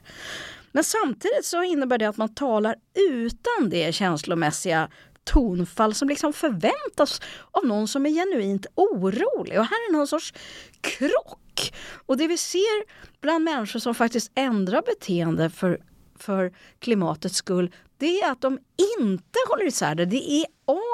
Men 0.71 0.83
samtidigt 0.83 1.45
så 1.45 1.63
innebär 1.63 1.97
det 1.97 2.05
att 2.05 2.17
man 2.17 2.33
talar 2.33 2.75
utan 3.11 3.69
det 3.69 3.95
känslomässiga 3.95 4.89
tonfall 5.23 5.93
som 5.93 6.09
liksom 6.09 6.33
förväntas 6.33 7.21
av 7.51 7.65
någon 7.65 7.87
som 7.87 8.05
är 8.05 8.09
genuint 8.09 8.65
orolig. 8.75 9.59
Och 9.59 9.65
här 9.65 9.89
är 9.89 9.93
någon 9.93 10.07
sorts 10.07 10.33
krock. 10.81 11.73
Och 12.05 12.17
det 12.17 12.27
vi 12.27 12.37
ser 12.37 12.83
bland 13.21 13.43
människor 13.43 13.79
som 13.79 13.95
faktiskt 13.95 14.31
ändrar 14.35 14.81
beteende 14.81 15.49
för, 15.49 15.79
för 16.19 16.53
klimatets 16.79 17.35
skull, 17.35 17.71
det 17.97 18.21
är 18.21 18.31
att 18.31 18.41
de 18.41 18.59
inte 18.97 19.39
håller 19.49 19.65
isär 19.65 19.95
det. 19.95 20.05
Det 20.05 20.31
är 20.31 20.45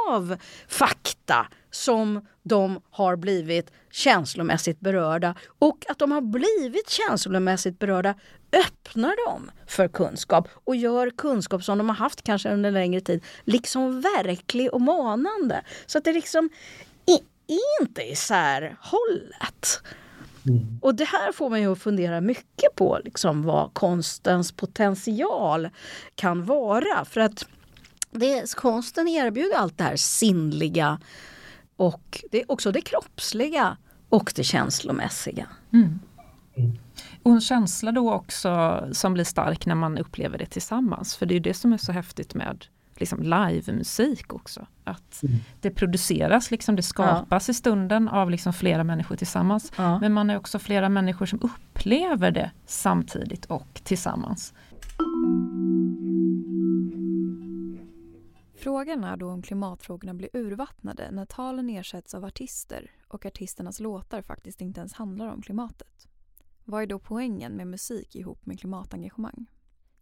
av 0.08 0.38
fakta 0.68 1.48
som 1.72 2.28
de 2.44 2.82
har 2.90 3.16
blivit 3.16 3.72
känslomässigt 3.92 4.80
berörda. 4.80 5.36
Och 5.60 5.86
att 5.90 6.00
de 6.00 6.12
har 6.12 6.22
blivit 6.22 6.90
känslomässigt 6.90 7.80
berörda 7.80 8.16
öppnar 8.54 9.30
dem 9.30 9.52
för 9.68 9.88
kunskap 9.88 10.48
och 10.64 10.76
gör 10.76 11.10
kunskap 11.10 11.64
som 11.64 11.78
de 11.78 11.90
har 11.90 11.96
haft 11.96 12.22
kanske 12.22 12.50
under 12.50 12.68
en 12.68 12.74
längre 12.74 13.02
tid 13.02 13.24
liksom 13.44 14.02
verklig 14.02 14.74
och 14.74 14.82
manande. 14.82 15.64
Så 15.86 15.98
att 15.98 16.04
det 16.04 16.14
liksom 16.14 16.50
är 17.06 17.20
inte 17.82 18.02
isärhållet. 18.02 19.82
Mm. 20.48 20.80
Och 20.82 20.96
det 20.96 21.06
här 21.06 21.32
får 21.32 21.50
man 21.50 21.62
ju 21.62 21.72
att 21.72 21.80
fundera 21.80 22.22
mycket 22.22 22.76
på, 22.76 23.00
liksom 23.06 23.44
vad 23.44 23.74
konstens 23.74 24.52
potential 24.52 25.70
kan 26.16 26.46
vara. 26.46 27.06
För 27.06 27.22
att 27.22 27.46
det, 28.12 28.56
konsten 28.56 29.08
erbjuder 29.08 29.58
allt 29.58 29.78
det 29.78 29.84
här 29.84 29.96
sinnliga 29.96 31.00
och 31.76 32.24
det, 32.32 32.44
också 32.48 32.72
det 32.72 32.82
kroppsliga 32.82 33.78
och 34.10 34.34
det 34.36 34.44
känslomässiga. 34.44 35.48
Mm. 35.74 36.00
Och 37.24 37.32
en 37.32 37.42
känsla 37.42 37.92
då 37.92 38.14
också 38.14 38.84
som 38.92 39.14
blir 39.14 39.24
stark 39.24 39.66
när 39.66 39.76
man 39.76 39.98
upplever 39.98 40.38
det 40.38 40.46
tillsammans. 40.46 41.16
För 41.16 41.26
det 41.26 41.36
är 41.36 41.40
det 41.40 41.54
som 41.54 41.74
är 41.74 41.78
så 41.78 41.92
häftigt 41.92 42.34
med 42.34 42.66
liksom 43.00 43.24
livemusik 43.24 44.34
också. 44.34 44.68
Att 44.84 45.24
mm. 45.24 45.36
det 45.62 45.72
produceras, 45.72 46.52
liksom, 46.52 46.76
det 46.76 46.84
skapas 46.84 47.48
ja. 47.48 47.52
i 47.52 47.54
stunden 47.54 48.08
av 48.08 48.30
liksom 48.30 48.54
flera 48.54 48.84
människor 48.84 49.16
tillsammans. 49.16 49.72
Ja. 49.78 50.00
Men 50.00 50.14
man 50.14 50.30
är 50.30 50.38
också 50.38 50.60
flera 50.60 50.90
människor 50.90 51.26
som 51.26 51.40
upplever 51.42 52.32
det 52.32 52.52
samtidigt 52.66 53.46
och 53.46 53.82
tillsammans. 53.84 54.54
Frågan 58.56 59.04
är 59.04 59.18
då 59.18 59.30
om 59.30 59.42
klimatfrågorna 59.42 60.14
blir 60.14 60.30
urvattnade 60.34 61.12
när 61.12 61.26
talen 61.26 61.70
ersätts 61.70 62.14
av 62.14 62.26
artister 62.26 62.92
och 63.08 63.26
artisternas 63.26 63.80
låtar 63.80 64.22
faktiskt 64.22 64.62
inte 64.62 64.80
ens 64.80 64.94
handlar 64.94 65.28
om 65.28 65.42
klimatet. 65.42 66.08
Vad 66.66 66.84
är 66.84 66.88
då 66.88 67.00
poängen 67.00 67.54
med 67.54 67.68
musik 67.68 68.16
ihop 68.16 68.46
med 68.46 68.60
klimatengagemang? 68.60 69.46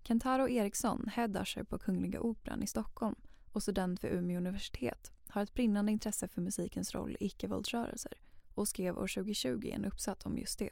Kentaro 0.03 0.49
Eriksson, 0.49 1.09
head 1.13 1.41
usher 1.41 1.63
på 1.63 1.77
Kungliga 1.77 2.19
Operan 2.21 2.63
i 2.63 2.67
Stockholm 2.67 3.15
och 3.51 3.63
student 3.63 4.03
vid 4.03 4.11
Umeå 4.11 4.37
universitet, 4.37 5.11
har 5.27 5.41
ett 5.41 5.53
brinnande 5.53 5.91
intresse 5.91 6.27
för 6.27 6.41
musikens 6.41 6.95
roll 6.95 7.17
i 7.19 7.25
icke-våldsrörelser 7.25 8.13
och 8.53 8.67
skrev 8.67 8.97
år 8.97 9.07
2020 9.15 9.71
en 9.73 9.85
uppsats 9.85 10.25
om 10.25 10.37
just 10.37 10.59
det. 10.59 10.69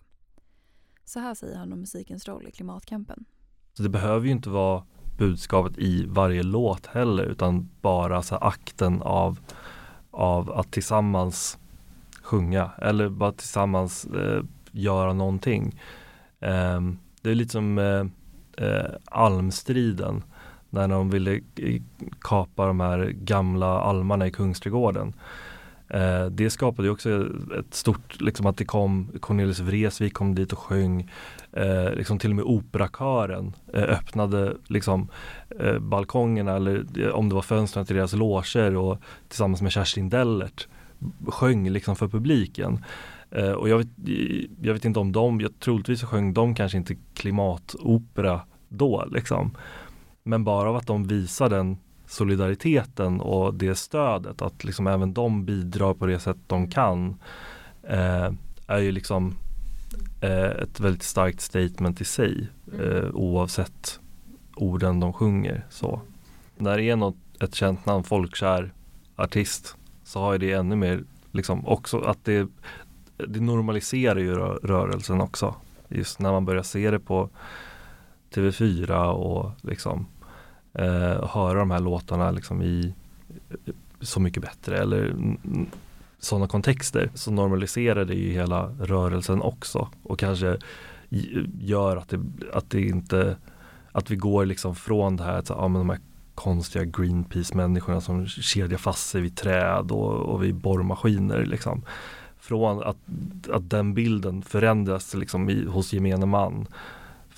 Så 1.05 1.19
här 1.19 1.35
säger 1.35 1.57
han 1.57 1.73
om 1.73 1.79
musikens 1.79 2.27
roll 2.27 2.47
i 2.47 2.51
klimatkampen. 2.51 3.25
Så 3.73 3.83
det 3.83 3.89
behöver 3.89 4.25
ju 4.25 4.31
inte 4.31 4.49
vara 4.49 4.83
budskapet 5.17 5.77
i 5.77 6.05
varje 6.05 6.43
låt 6.43 6.85
heller 6.85 7.23
utan 7.23 7.69
bara 7.81 8.21
så 8.21 8.35
akten 8.35 9.01
av, 9.01 9.39
av 10.11 10.51
att 10.51 10.71
tillsammans 10.71 11.57
sjunga 12.21 12.71
eller 12.77 13.09
bara 13.09 13.31
tillsammans 13.31 14.05
eh, 14.05 14.43
göra 14.71 15.13
någonting. 15.13 15.79
Eh, 16.39 16.81
det 17.21 17.29
är 17.29 17.35
lite 17.35 17.51
som 17.51 17.77
eh, 17.77 18.05
eh, 18.59 18.91
almstriden 19.05 20.23
när 20.69 20.87
de 20.87 21.09
ville 21.09 21.41
kapa 22.21 22.65
de 22.65 22.79
här 22.79 23.05
gamla 23.05 23.81
almarna 23.81 24.27
i 24.27 24.31
Kungsträdgården. 24.31 25.13
Eh, 25.87 26.25
det 26.25 26.49
skapade 26.49 26.87
ju 26.87 26.91
också 26.91 27.27
ett 27.59 27.73
stort, 27.73 28.21
liksom 28.21 28.45
att 28.45 28.57
det 28.57 28.65
kom 28.65 29.11
Cornelis 29.19 29.59
Vreeswijk 29.59 30.13
kom 30.13 30.35
dit 30.35 30.53
och 30.53 30.59
sjöng. 30.59 31.11
Eh, 31.53 31.93
liksom 31.93 32.19
till 32.19 32.29
och 32.29 32.35
med 32.35 32.45
operakören 32.45 33.53
eh, 33.73 33.83
öppnade 33.83 34.57
liksom 34.67 35.09
eh, 35.59 35.79
balkongerna 35.79 36.55
eller 36.55 36.85
eh, 36.99 37.09
om 37.09 37.29
det 37.29 37.35
var 37.35 37.41
fönstren 37.41 37.85
till 37.85 37.95
deras 37.95 38.13
loger 38.13 38.75
och 38.75 39.01
tillsammans 39.27 39.61
med 39.61 39.71
Kerstin 39.71 40.09
Dellert 40.09 40.67
sjöng 41.27 41.69
liksom 41.69 41.95
för 41.95 42.07
publiken. 42.07 42.85
Eh, 43.31 43.51
och 43.51 43.69
jag 43.69 43.77
vet, 43.77 43.87
jag 44.61 44.73
vet 44.73 44.85
inte 44.85 44.99
om 44.99 45.11
de, 45.11 45.41
jag, 45.41 45.59
troligtvis 45.59 46.03
sjöng 46.03 46.33
de 46.33 46.55
kanske 46.55 46.77
inte 46.77 46.95
klimatopera 47.13 48.41
då 48.69 49.05
liksom. 49.11 49.57
Men 50.23 50.43
bara 50.43 50.69
av 50.69 50.75
att 50.75 50.87
de 50.87 51.07
visar 51.07 51.49
den 51.49 51.77
solidariteten 52.09 53.21
och 53.21 53.53
det 53.53 53.75
stödet, 53.75 54.41
att 54.41 54.63
liksom 54.63 54.87
även 54.87 55.13
de 55.13 55.45
bidrar 55.45 55.93
på 55.93 56.05
det 56.05 56.19
sätt 56.19 56.37
de 56.47 56.67
kan, 56.67 57.15
eh, 57.83 58.31
är 58.67 58.79
ju 58.79 58.91
liksom 58.91 59.35
eh, 60.21 60.45
ett 60.45 60.79
väldigt 60.79 61.03
starkt 61.03 61.41
statement 61.41 62.01
i 62.01 62.05
sig, 62.05 62.47
mm. 62.73 62.97
eh, 62.97 63.09
oavsett 63.13 63.99
orden 64.55 64.99
de 64.99 65.13
sjunger. 65.13 65.65
Så. 65.69 66.01
När 66.57 66.77
det 66.77 66.83
är 66.83 66.95
något, 66.95 67.15
ett 67.39 67.55
känt 67.55 67.85
namn, 67.85 68.03
folkkär 68.03 68.73
artist, 69.15 69.75
så 70.03 70.19
har 70.19 70.37
det 70.37 70.51
ännu 70.51 70.75
mer, 70.75 71.03
liksom 71.31 71.67
också 71.67 71.99
att 71.99 72.25
det, 72.25 72.47
det 73.17 73.39
normaliserar 73.39 74.19
ju 74.19 74.35
rörelsen 74.63 75.21
också. 75.21 75.55
Just 75.87 76.19
när 76.19 76.31
man 76.31 76.45
börjar 76.45 76.63
se 76.63 76.91
det 76.91 76.99
på 76.99 77.29
TV4 78.31 79.05
och 79.05 79.51
liksom 79.61 80.07
eh, 80.73 81.29
höra 81.29 81.59
de 81.59 81.71
här 81.71 81.79
låtarna 81.79 82.31
liksom 82.31 82.61
i 82.61 82.93
Så 84.01 84.19
mycket 84.19 84.43
bättre 84.43 84.77
eller 84.77 85.13
sådana 86.19 86.47
kontexter 86.47 87.09
så 87.13 87.31
normaliserar 87.31 88.05
det 88.05 88.13
ju 88.13 88.31
hela 88.31 88.69
rörelsen 88.79 89.41
också 89.41 89.89
och 90.03 90.19
kanske 90.19 90.57
gör 91.59 91.97
att 91.97 92.09
det, 92.09 92.19
att 92.53 92.69
det 92.69 92.81
inte 92.81 93.35
att 93.91 94.11
vi 94.11 94.15
går 94.15 94.45
liksom 94.45 94.75
från 94.75 95.15
det 95.15 95.23
här 95.23 95.37
att 95.37 95.49
ja, 95.49 95.67
men 95.67 95.79
de 95.79 95.89
här 95.89 95.99
konstiga 96.35 96.85
Greenpeace-människorna 96.85 98.01
som 98.01 98.27
kedjar 98.27 98.77
fast 98.77 99.09
sig 99.09 99.21
vid 99.21 99.37
träd 99.37 99.91
och, 99.91 100.13
och 100.13 100.43
vid 100.43 100.55
borrmaskiner. 100.55 101.45
Liksom. 101.45 101.81
Från 102.39 102.83
att, 102.83 102.97
att 103.51 103.69
den 103.69 103.93
bilden 103.93 104.41
förändras 104.41 105.13
liksom 105.13 105.49
i, 105.49 105.65
hos 105.65 105.93
gemene 105.93 106.25
man 106.25 106.67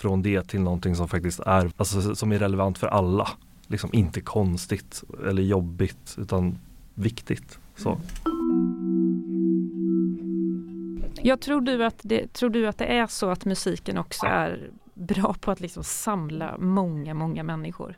från 0.01 0.21
det 0.21 0.47
till 0.47 0.61
någonting 0.61 0.95
som 0.95 1.07
faktiskt 1.07 1.39
är, 1.39 1.71
alltså, 1.77 2.15
som 2.15 2.31
är 2.31 2.39
relevant 2.39 2.77
för 2.77 2.87
alla. 2.87 3.27
Liksom 3.67 3.89
inte 3.93 4.21
konstigt 4.21 5.03
eller 5.27 5.41
jobbigt 5.43 6.15
utan 6.17 6.57
viktigt. 6.93 7.59
Så. 7.75 7.97
Jag 11.21 11.41
tror 11.41 11.61
du, 11.61 11.85
att 11.85 11.99
det, 12.01 12.33
tror 12.33 12.49
du 12.49 12.67
att 12.67 12.77
det 12.77 12.85
är 12.85 13.07
så 13.07 13.29
att 13.29 13.45
musiken 13.45 13.97
också 13.97 14.25
är 14.25 14.69
bra 14.93 15.35
på 15.41 15.51
att 15.51 15.59
liksom 15.59 15.83
samla 15.83 16.57
många, 16.57 17.13
många 17.13 17.43
människor? 17.43 17.97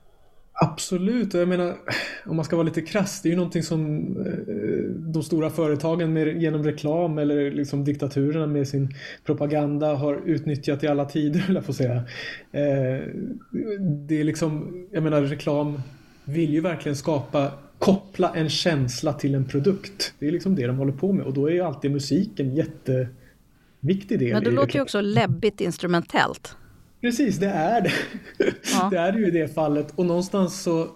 Absolut, 0.55 1.33
jag 1.33 1.47
menar 1.47 1.75
om 2.25 2.35
man 2.35 2.45
ska 2.45 2.55
vara 2.55 2.65
lite 2.65 2.81
krass, 2.81 3.21
det 3.21 3.29
är 3.29 3.31
ju 3.31 3.35
någonting 3.35 3.63
som 3.63 3.97
eh, 4.17 5.11
de 5.11 5.23
stora 5.23 5.49
företagen 5.49 6.13
med, 6.13 6.41
genom 6.41 6.63
reklam 6.63 7.17
eller 7.17 7.51
liksom 7.51 7.83
diktaturerna 7.83 8.47
med 8.47 8.67
sin 8.67 8.95
propaganda 9.25 9.95
har 9.95 10.21
utnyttjat 10.25 10.83
i 10.83 10.87
alla 10.87 11.05
tider, 11.05 11.45
jag 11.53 11.65
får 11.65 11.73
säga. 11.73 11.95
Eh, 12.51 13.01
det 14.07 14.19
är 14.19 14.23
liksom, 14.23 14.85
jag 14.91 15.03
menar 15.03 15.21
reklam 15.21 15.81
vill 16.25 16.53
ju 16.53 16.61
verkligen 16.61 16.95
skapa, 16.95 17.51
koppla 17.79 18.35
en 18.35 18.49
känsla 18.49 19.13
till 19.13 19.35
en 19.35 19.45
produkt. 19.45 20.13
Det 20.19 20.27
är 20.27 20.31
liksom 20.31 20.55
det 20.55 20.67
de 20.67 20.77
håller 20.77 20.93
på 20.93 21.13
med 21.13 21.25
och 21.25 21.33
då 21.33 21.47
är 21.47 21.51
ju 21.51 21.61
alltid 21.61 21.91
musiken 21.91 22.55
jätteviktig 22.55 24.19
del. 24.19 24.33
Men 24.33 24.43
det 24.43 24.51
låter 24.51 24.75
ju 24.75 24.81
också 24.81 25.01
läbbigt 25.01 25.61
instrumentellt. 25.61 26.57
Precis, 27.03 27.37
det 27.37 27.49
är 27.49 27.81
det. 27.81 27.93
Ja. 28.73 28.87
Det 28.91 28.97
är 28.97 29.11
det 29.11 29.19
ju 29.19 29.27
i 29.27 29.31
det 29.31 29.53
fallet. 29.55 29.93
Och 29.95 30.05
någonstans 30.05 30.61
så 30.61 30.87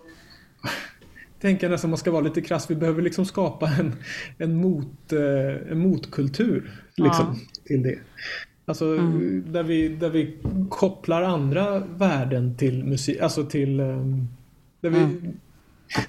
tänker 1.41 1.67
jag 1.67 1.71
nästan 1.71 1.89
man 1.89 1.97
ska 1.97 2.11
vara 2.11 2.21
lite 2.21 2.41
krass. 2.41 2.69
Vi 2.71 2.75
behöver 2.75 3.01
liksom 3.01 3.25
skapa 3.25 3.67
en, 3.67 3.93
en, 4.37 4.55
mot, 4.55 5.13
eh, 5.13 5.71
en 5.71 5.79
motkultur 5.79 6.71
liksom, 6.95 7.25
ja. 7.25 7.61
till 7.63 7.83
det. 7.83 7.99
Alltså 8.65 8.85
mm. 8.85 9.43
där, 9.47 9.63
vi, 9.63 9.89
där 9.89 10.09
vi 10.09 10.37
kopplar 10.69 11.21
andra 11.21 11.79
värden 11.79 12.57
till 12.57 12.83
musik, 12.83 13.19
alltså 13.21 13.43
till 13.45 13.79
ehm, 13.79 14.27
där 14.81 14.89
vi, 14.89 14.99
mm. 14.99 15.37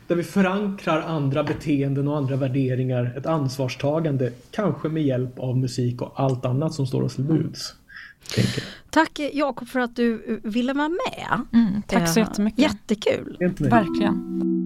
där 0.06 0.16
vi 0.16 0.22
förankrar 0.22 1.00
andra 1.00 1.44
beteenden 1.44 2.08
och 2.08 2.16
andra 2.16 2.36
värderingar, 2.36 3.14
ett 3.16 3.26
ansvarstagande, 3.26 4.32
kanske 4.50 4.88
med 4.88 5.02
hjälp 5.02 5.38
av 5.38 5.56
musik 5.56 6.02
och 6.02 6.20
allt 6.20 6.44
annat 6.44 6.74
som 6.74 6.86
står 6.86 7.02
oss 7.02 7.14
till 7.14 7.24
buds. 7.24 7.74
Tack 8.90 9.20
Jakob 9.32 9.68
för 9.68 9.80
att 9.80 9.96
du 9.96 10.40
ville 10.44 10.72
vara 10.72 10.88
med. 10.88 11.40
Mm, 11.52 11.82
tack 11.82 12.08
så 12.08 12.20
jättemycket. 12.20 12.60
Jättekul. 12.60 13.36
Verkligen. 13.58 14.57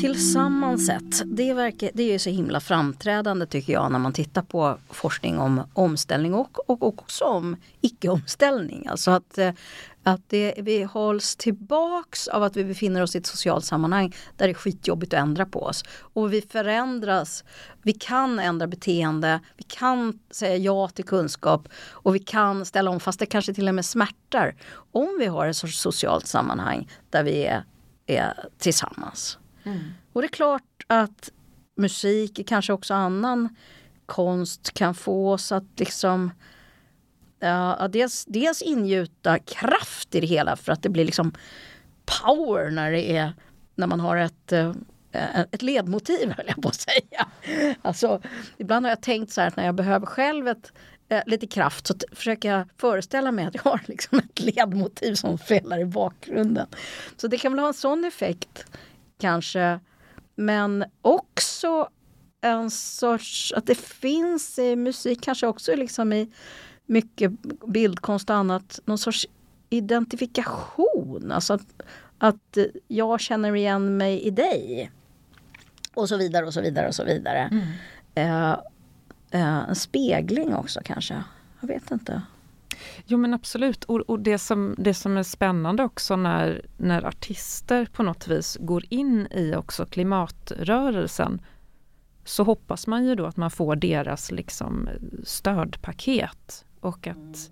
Tillsammans 0.00 0.86
sett, 0.86 1.22
det, 1.36 1.54
verkar, 1.54 1.90
det 1.94 2.14
är 2.14 2.18
så 2.18 2.30
himla 2.30 2.60
framträdande 2.60 3.46
tycker 3.46 3.72
jag 3.72 3.92
när 3.92 3.98
man 3.98 4.12
tittar 4.12 4.42
på 4.42 4.78
forskning 4.90 5.38
om 5.38 5.62
omställning 5.72 6.34
och, 6.34 6.70
och 6.70 6.82
också 6.82 7.24
om 7.24 7.56
icke-omställning. 7.80 8.86
Alltså 8.86 9.10
att 9.10 9.38
eh, 9.38 9.52
att 10.08 10.20
det, 10.28 10.54
vi 10.58 10.82
hålls 10.82 11.36
tillbaks 11.36 12.28
av 12.28 12.42
att 12.42 12.56
vi 12.56 12.64
befinner 12.64 13.02
oss 13.02 13.14
i 13.14 13.18
ett 13.18 13.26
socialt 13.26 13.64
sammanhang 13.64 14.14
där 14.36 14.46
det 14.46 14.52
är 14.52 14.54
skitjobbigt 14.54 15.14
att 15.14 15.20
ändra 15.20 15.46
på 15.46 15.62
oss. 15.62 15.84
Och 15.90 16.32
vi 16.32 16.40
förändras, 16.42 17.44
vi 17.82 17.92
kan 17.92 18.38
ändra 18.38 18.66
beteende, 18.66 19.40
vi 19.56 19.62
kan 19.62 20.18
säga 20.30 20.56
ja 20.56 20.88
till 20.88 21.04
kunskap 21.04 21.68
och 21.74 22.14
vi 22.14 22.18
kan 22.18 22.64
ställa 22.64 22.90
om 22.90 23.00
fast 23.00 23.18
det 23.18 23.26
kanske 23.26 23.54
till 23.54 23.68
och 23.68 23.74
med 23.74 23.84
smärtar. 23.84 24.56
Om 24.92 25.16
vi 25.18 25.26
har 25.26 25.46
ett 25.46 25.56
sorts 25.56 25.80
socialt 25.80 26.26
sammanhang 26.26 26.88
där 27.10 27.22
vi 27.22 27.44
är, 27.44 27.64
är 28.06 28.48
tillsammans. 28.58 29.38
Mm. 29.68 29.90
Och 30.12 30.22
det 30.22 30.26
är 30.26 30.32
klart 30.32 30.84
att 30.86 31.30
musik, 31.76 32.40
kanske 32.46 32.72
också 32.72 32.94
annan 32.94 33.56
konst 34.06 34.74
kan 34.74 34.94
få 34.94 35.32
oss 35.32 35.52
att 35.52 35.64
liksom 35.76 36.30
Ja, 37.40 37.88
dels, 37.90 38.24
dels 38.24 38.62
ingjuta 38.62 39.38
kraft 39.38 40.14
i 40.14 40.20
det 40.20 40.26
hela 40.26 40.56
för 40.56 40.72
att 40.72 40.82
det 40.82 40.88
blir 40.88 41.04
liksom 41.04 41.32
power 42.22 42.70
när 42.70 42.92
det 42.92 43.16
är 43.16 43.32
när 43.74 43.86
man 43.86 44.00
har 44.00 44.16
ett, 44.16 44.52
eh, 44.52 44.72
ett 45.52 45.62
ledmotiv 45.62 46.32
höll 46.36 46.46
jag 46.46 46.62
på 46.62 46.68
att 46.68 46.80
säga. 46.80 47.26
Alltså, 47.82 48.22
ibland 48.56 48.86
har 48.86 48.90
jag 48.90 49.00
tänkt 49.00 49.32
så 49.32 49.40
här 49.40 49.48
att 49.48 49.56
när 49.56 49.66
jag 49.66 49.74
behöver 49.74 50.06
själv 50.06 50.48
ett, 50.48 50.72
eh, 51.08 51.22
lite 51.26 51.46
kraft 51.46 51.86
så 51.86 51.94
försöker 52.12 52.52
jag 52.52 52.68
föreställa 52.76 53.32
mig 53.32 53.44
att 53.44 53.54
jag 53.54 53.62
har 53.62 53.80
liksom 53.86 54.18
ett 54.18 54.40
ledmotiv 54.40 55.14
som 55.14 55.38
spelar 55.44 55.78
i 55.78 55.84
bakgrunden. 55.84 56.66
Så 57.16 57.28
det 57.28 57.38
kan 57.38 57.52
väl 57.52 57.58
ha 57.58 57.68
en 57.68 57.74
sån 57.74 58.04
effekt 58.04 58.66
kanske. 59.18 59.80
Men 60.34 60.84
också 61.02 61.88
en 62.40 62.70
sorts, 62.70 63.52
att 63.56 63.66
det 63.66 63.74
finns 63.74 64.58
i 64.58 64.76
musik 64.76 65.22
kanske 65.22 65.46
också 65.46 65.76
liksom 65.76 66.12
i 66.12 66.30
mycket 66.86 67.32
bildkonst 67.66 68.30
och 68.30 68.36
annat, 68.36 68.80
någon 68.84 68.98
sorts 68.98 69.26
identifikation. 69.70 71.32
Alltså 71.32 71.54
att, 71.54 71.82
att 72.18 72.58
jag 72.88 73.20
känner 73.20 73.56
igen 73.56 73.96
mig 73.96 74.20
i 74.22 74.30
dig. 74.30 74.90
Och 75.94 76.08
så 76.08 76.16
vidare 76.16 76.46
och 76.46 76.54
så 76.54 76.60
vidare 76.60 76.88
och 76.88 76.94
så 76.94 77.04
vidare. 77.04 77.50
Mm. 77.50 78.32
Uh, 78.32 78.58
uh, 79.34 79.68
en 79.68 79.74
spegling 79.74 80.54
också 80.54 80.80
kanske. 80.84 81.22
Jag 81.60 81.68
vet 81.68 81.90
inte. 81.90 82.22
Jo 83.06 83.18
men 83.18 83.34
absolut 83.34 83.84
och, 83.84 84.00
och, 84.00 84.20
det, 84.20 84.38
som, 84.38 84.74
det 84.78 84.94
som 84.94 85.16
är 85.16 85.22
spännande 85.22 85.84
också 85.84 86.16
när, 86.16 86.66
när 86.76 87.04
artister 87.04 87.88
på 87.92 88.02
något 88.02 88.28
vis 88.28 88.56
går 88.60 88.84
in 88.88 89.28
i 89.30 89.54
också 89.54 89.86
klimatrörelsen 89.86 91.40
så 92.24 92.44
hoppas 92.44 92.86
man 92.86 93.04
ju 93.04 93.14
då 93.14 93.26
att 93.26 93.36
man 93.36 93.50
får 93.50 93.76
deras 93.76 94.30
liksom 94.30 94.88
stödpaket 95.24 96.64
och 96.80 97.06
att 97.06 97.50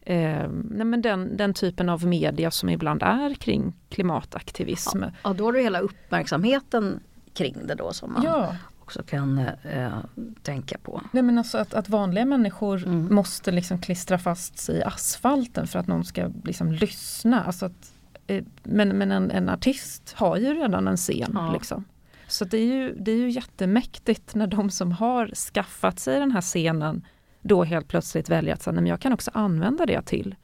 eh, 0.00 0.48
nej 0.70 0.84
men 0.84 1.02
den, 1.02 1.36
den 1.36 1.54
typen 1.54 1.88
av 1.88 2.06
media 2.06 2.50
som 2.50 2.68
ibland 2.68 3.02
är 3.02 3.34
kring 3.34 3.72
klimataktivism. 3.88 5.02
Ja, 5.02 5.10
ja 5.24 5.32
då 5.32 5.44
har 5.44 5.52
du 5.52 5.60
hela 5.60 5.80
uppmärksamheten 5.80 7.00
kring 7.34 7.66
det 7.66 7.74
då 7.74 7.92
som 7.92 8.12
man 8.12 8.22
ja. 8.22 8.56
Också 8.92 9.02
kan 9.02 9.38
eh, 9.62 9.98
tänka 10.42 10.78
på. 10.78 11.02
Nej 11.12 11.22
men 11.22 11.38
alltså 11.38 11.58
att, 11.58 11.74
att 11.74 11.88
vanliga 11.88 12.24
människor 12.24 12.86
mm. 12.86 13.14
måste 13.14 13.50
liksom 13.50 13.80
klistra 13.80 14.18
fast 14.18 14.58
sig 14.58 14.76
i 14.76 14.82
asfalten 14.82 15.66
för 15.66 15.78
att 15.78 15.86
någon 15.86 16.04
ska 16.04 16.30
liksom 16.44 16.72
lyssna. 16.72 17.44
Alltså 17.44 17.66
att, 17.66 17.92
eh, 18.26 18.44
men 18.62 18.88
men 18.88 19.12
en, 19.12 19.30
en 19.30 19.48
artist 19.48 20.12
har 20.16 20.36
ju 20.36 20.54
redan 20.54 20.88
en 20.88 20.96
scen. 20.96 21.30
Ja. 21.34 21.52
Liksom. 21.52 21.84
Så 22.26 22.44
det 22.44 22.56
är, 22.56 22.66
ju, 22.66 22.94
det 22.94 23.12
är 23.12 23.16
ju 23.16 23.30
jättemäktigt 23.30 24.34
när 24.34 24.46
de 24.46 24.70
som 24.70 24.92
har 24.92 25.34
skaffat 25.34 25.98
sig 25.98 26.20
den 26.20 26.30
här 26.30 26.40
scenen 26.40 27.06
då 27.42 27.64
helt 27.64 27.88
plötsligt 27.88 28.30
välja 28.30 28.54
att 28.54 28.62
säga, 28.62 28.74
men 28.74 28.86
jag 28.86 29.00
kan 29.00 29.12
också 29.12 29.30
använda 29.34 29.86
det 29.86 30.02
till 30.02 30.34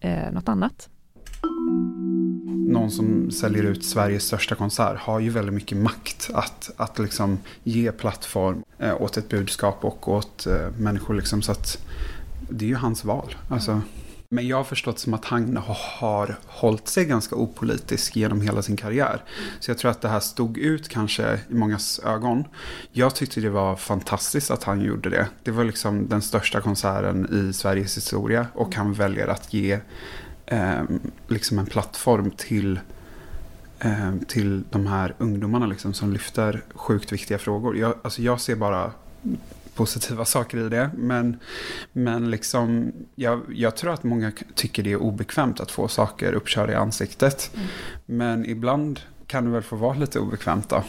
eh, 0.00 0.32
något 0.32 0.48
annat. 0.48 0.90
Någon 2.68 2.90
som 2.90 3.30
säljer 3.30 3.62
ut 3.62 3.84
Sveriges 3.84 4.24
största 4.24 4.54
konsert 4.54 4.98
har 4.98 5.20
ju 5.20 5.30
väldigt 5.30 5.54
mycket 5.54 5.78
makt 5.78 6.30
att, 6.34 6.70
att 6.76 6.98
liksom 6.98 7.38
ge 7.64 7.92
plattform 7.92 8.62
eh, 8.78 9.02
åt 9.02 9.16
ett 9.16 9.28
budskap 9.28 9.78
och 9.80 10.08
åt 10.08 10.46
eh, 10.46 10.70
människor. 10.78 11.14
Liksom, 11.14 11.42
så 11.42 11.52
att 11.52 11.78
det 12.50 12.64
är 12.64 12.68
ju 12.68 12.74
hans 12.74 13.04
val. 13.04 13.34
Alltså, 13.50 13.80
men 14.30 14.48
jag 14.48 14.56
har 14.56 14.64
förstått 14.64 14.98
som 14.98 15.14
att 15.14 15.24
han 15.24 15.58
har 15.64 16.38
hållit 16.46 16.88
sig 16.88 17.04
ganska 17.04 17.36
opolitisk 17.36 18.16
genom 18.16 18.40
hela 18.40 18.62
sin 18.62 18.76
karriär. 18.76 19.24
Så 19.60 19.70
jag 19.70 19.78
tror 19.78 19.90
att 19.90 20.00
det 20.00 20.08
här 20.08 20.20
stod 20.20 20.58
ut 20.58 20.88
kanske 20.88 21.40
i 21.50 21.54
mångas 21.54 22.00
ögon. 22.04 22.44
Jag 22.92 23.14
tyckte 23.14 23.40
det 23.40 23.50
var 23.50 23.76
fantastiskt 23.76 24.50
att 24.50 24.64
han 24.64 24.80
gjorde 24.80 25.10
det. 25.10 25.28
Det 25.42 25.50
var 25.50 25.64
liksom 25.64 26.08
den 26.08 26.22
största 26.22 26.60
konserten 26.60 27.48
i 27.50 27.52
Sveriges 27.52 27.96
historia 27.96 28.46
och 28.54 28.74
han 28.74 28.92
väljer 28.92 29.26
att 29.26 29.54
ge 29.54 29.80
eh, 30.50 30.82
liksom 31.28 31.58
en 31.58 31.66
plattform 31.66 32.30
till 32.30 32.80
eh, 33.80 34.14
till 34.28 34.62
de 34.70 34.86
här 34.86 35.14
ungdomarna 35.18 35.66
liksom, 35.66 35.94
som 35.94 36.12
lyfter 36.12 36.62
sjukt 36.74 37.12
viktiga 37.12 37.38
frågor. 37.38 37.76
Jag, 37.76 37.94
alltså 38.02 38.22
jag 38.22 38.40
ser 38.40 38.56
bara 38.56 38.92
positiva 39.74 40.24
saker 40.24 40.58
i 40.58 40.68
det. 40.68 40.90
Men, 40.96 41.36
men 41.92 42.30
liksom, 42.30 42.92
jag, 43.14 43.40
jag 43.48 43.76
tror 43.76 43.92
att 43.92 44.04
många 44.04 44.32
tycker 44.54 44.82
det 44.82 44.92
är 44.92 44.96
obekvämt 44.96 45.60
att 45.60 45.70
få 45.70 45.88
saker 45.88 46.32
uppkörda 46.32 46.72
i 46.72 46.76
ansiktet. 46.76 47.50
Mm. 47.54 47.68
Men 48.06 48.46
ibland 48.46 49.00
kan 49.26 49.44
det 49.44 49.50
väl 49.50 49.62
få 49.62 49.76
vara 49.76 49.98
lite 49.98 50.18
obekvämt 50.18 50.68
då. 50.68 50.84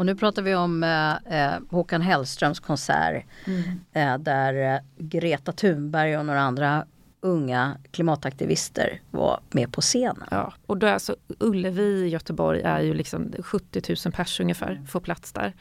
Och 0.00 0.06
nu 0.06 0.16
pratar 0.16 0.42
vi 0.42 0.54
om 0.54 0.82
eh, 0.82 1.10
eh 1.10 1.58
Håkan 1.70 2.02
Hellströms 2.02 2.60
konsert 2.60 3.24
mm. 3.46 3.62
eh, 3.92 4.18
där 4.18 4.74
eh, 4.74 4.80
Greta 4.98 5.52
Thunberg 5.52 6.18
och 6.18 6.26
några 6.26 6.40
andra 6.40 6.86
unga 7.20 7.76
klimataktivister 7.90 9.00
var 9.10 9.40
med 9.50 9.72
på 9.72 9.80
scenen. 9.80 10.28
Ja, 10.30 10.52
och 10.66 10.76
då 10.76 10.86
alltså 10.86 11.16
Ullevi 11.38 11.82
i 11.82 12.08
Göteborg 12.08 12.60
är 12.60 12.80
ju 12.80 12.94
liksom 12.94 13.32
70 13.38 13.94
000 14.06 14.12
pers 14.12 14.40
ungefär, 14.40 14.82
får 14.88 15.00
plats 15.00 15.32
där. 15.32 15.54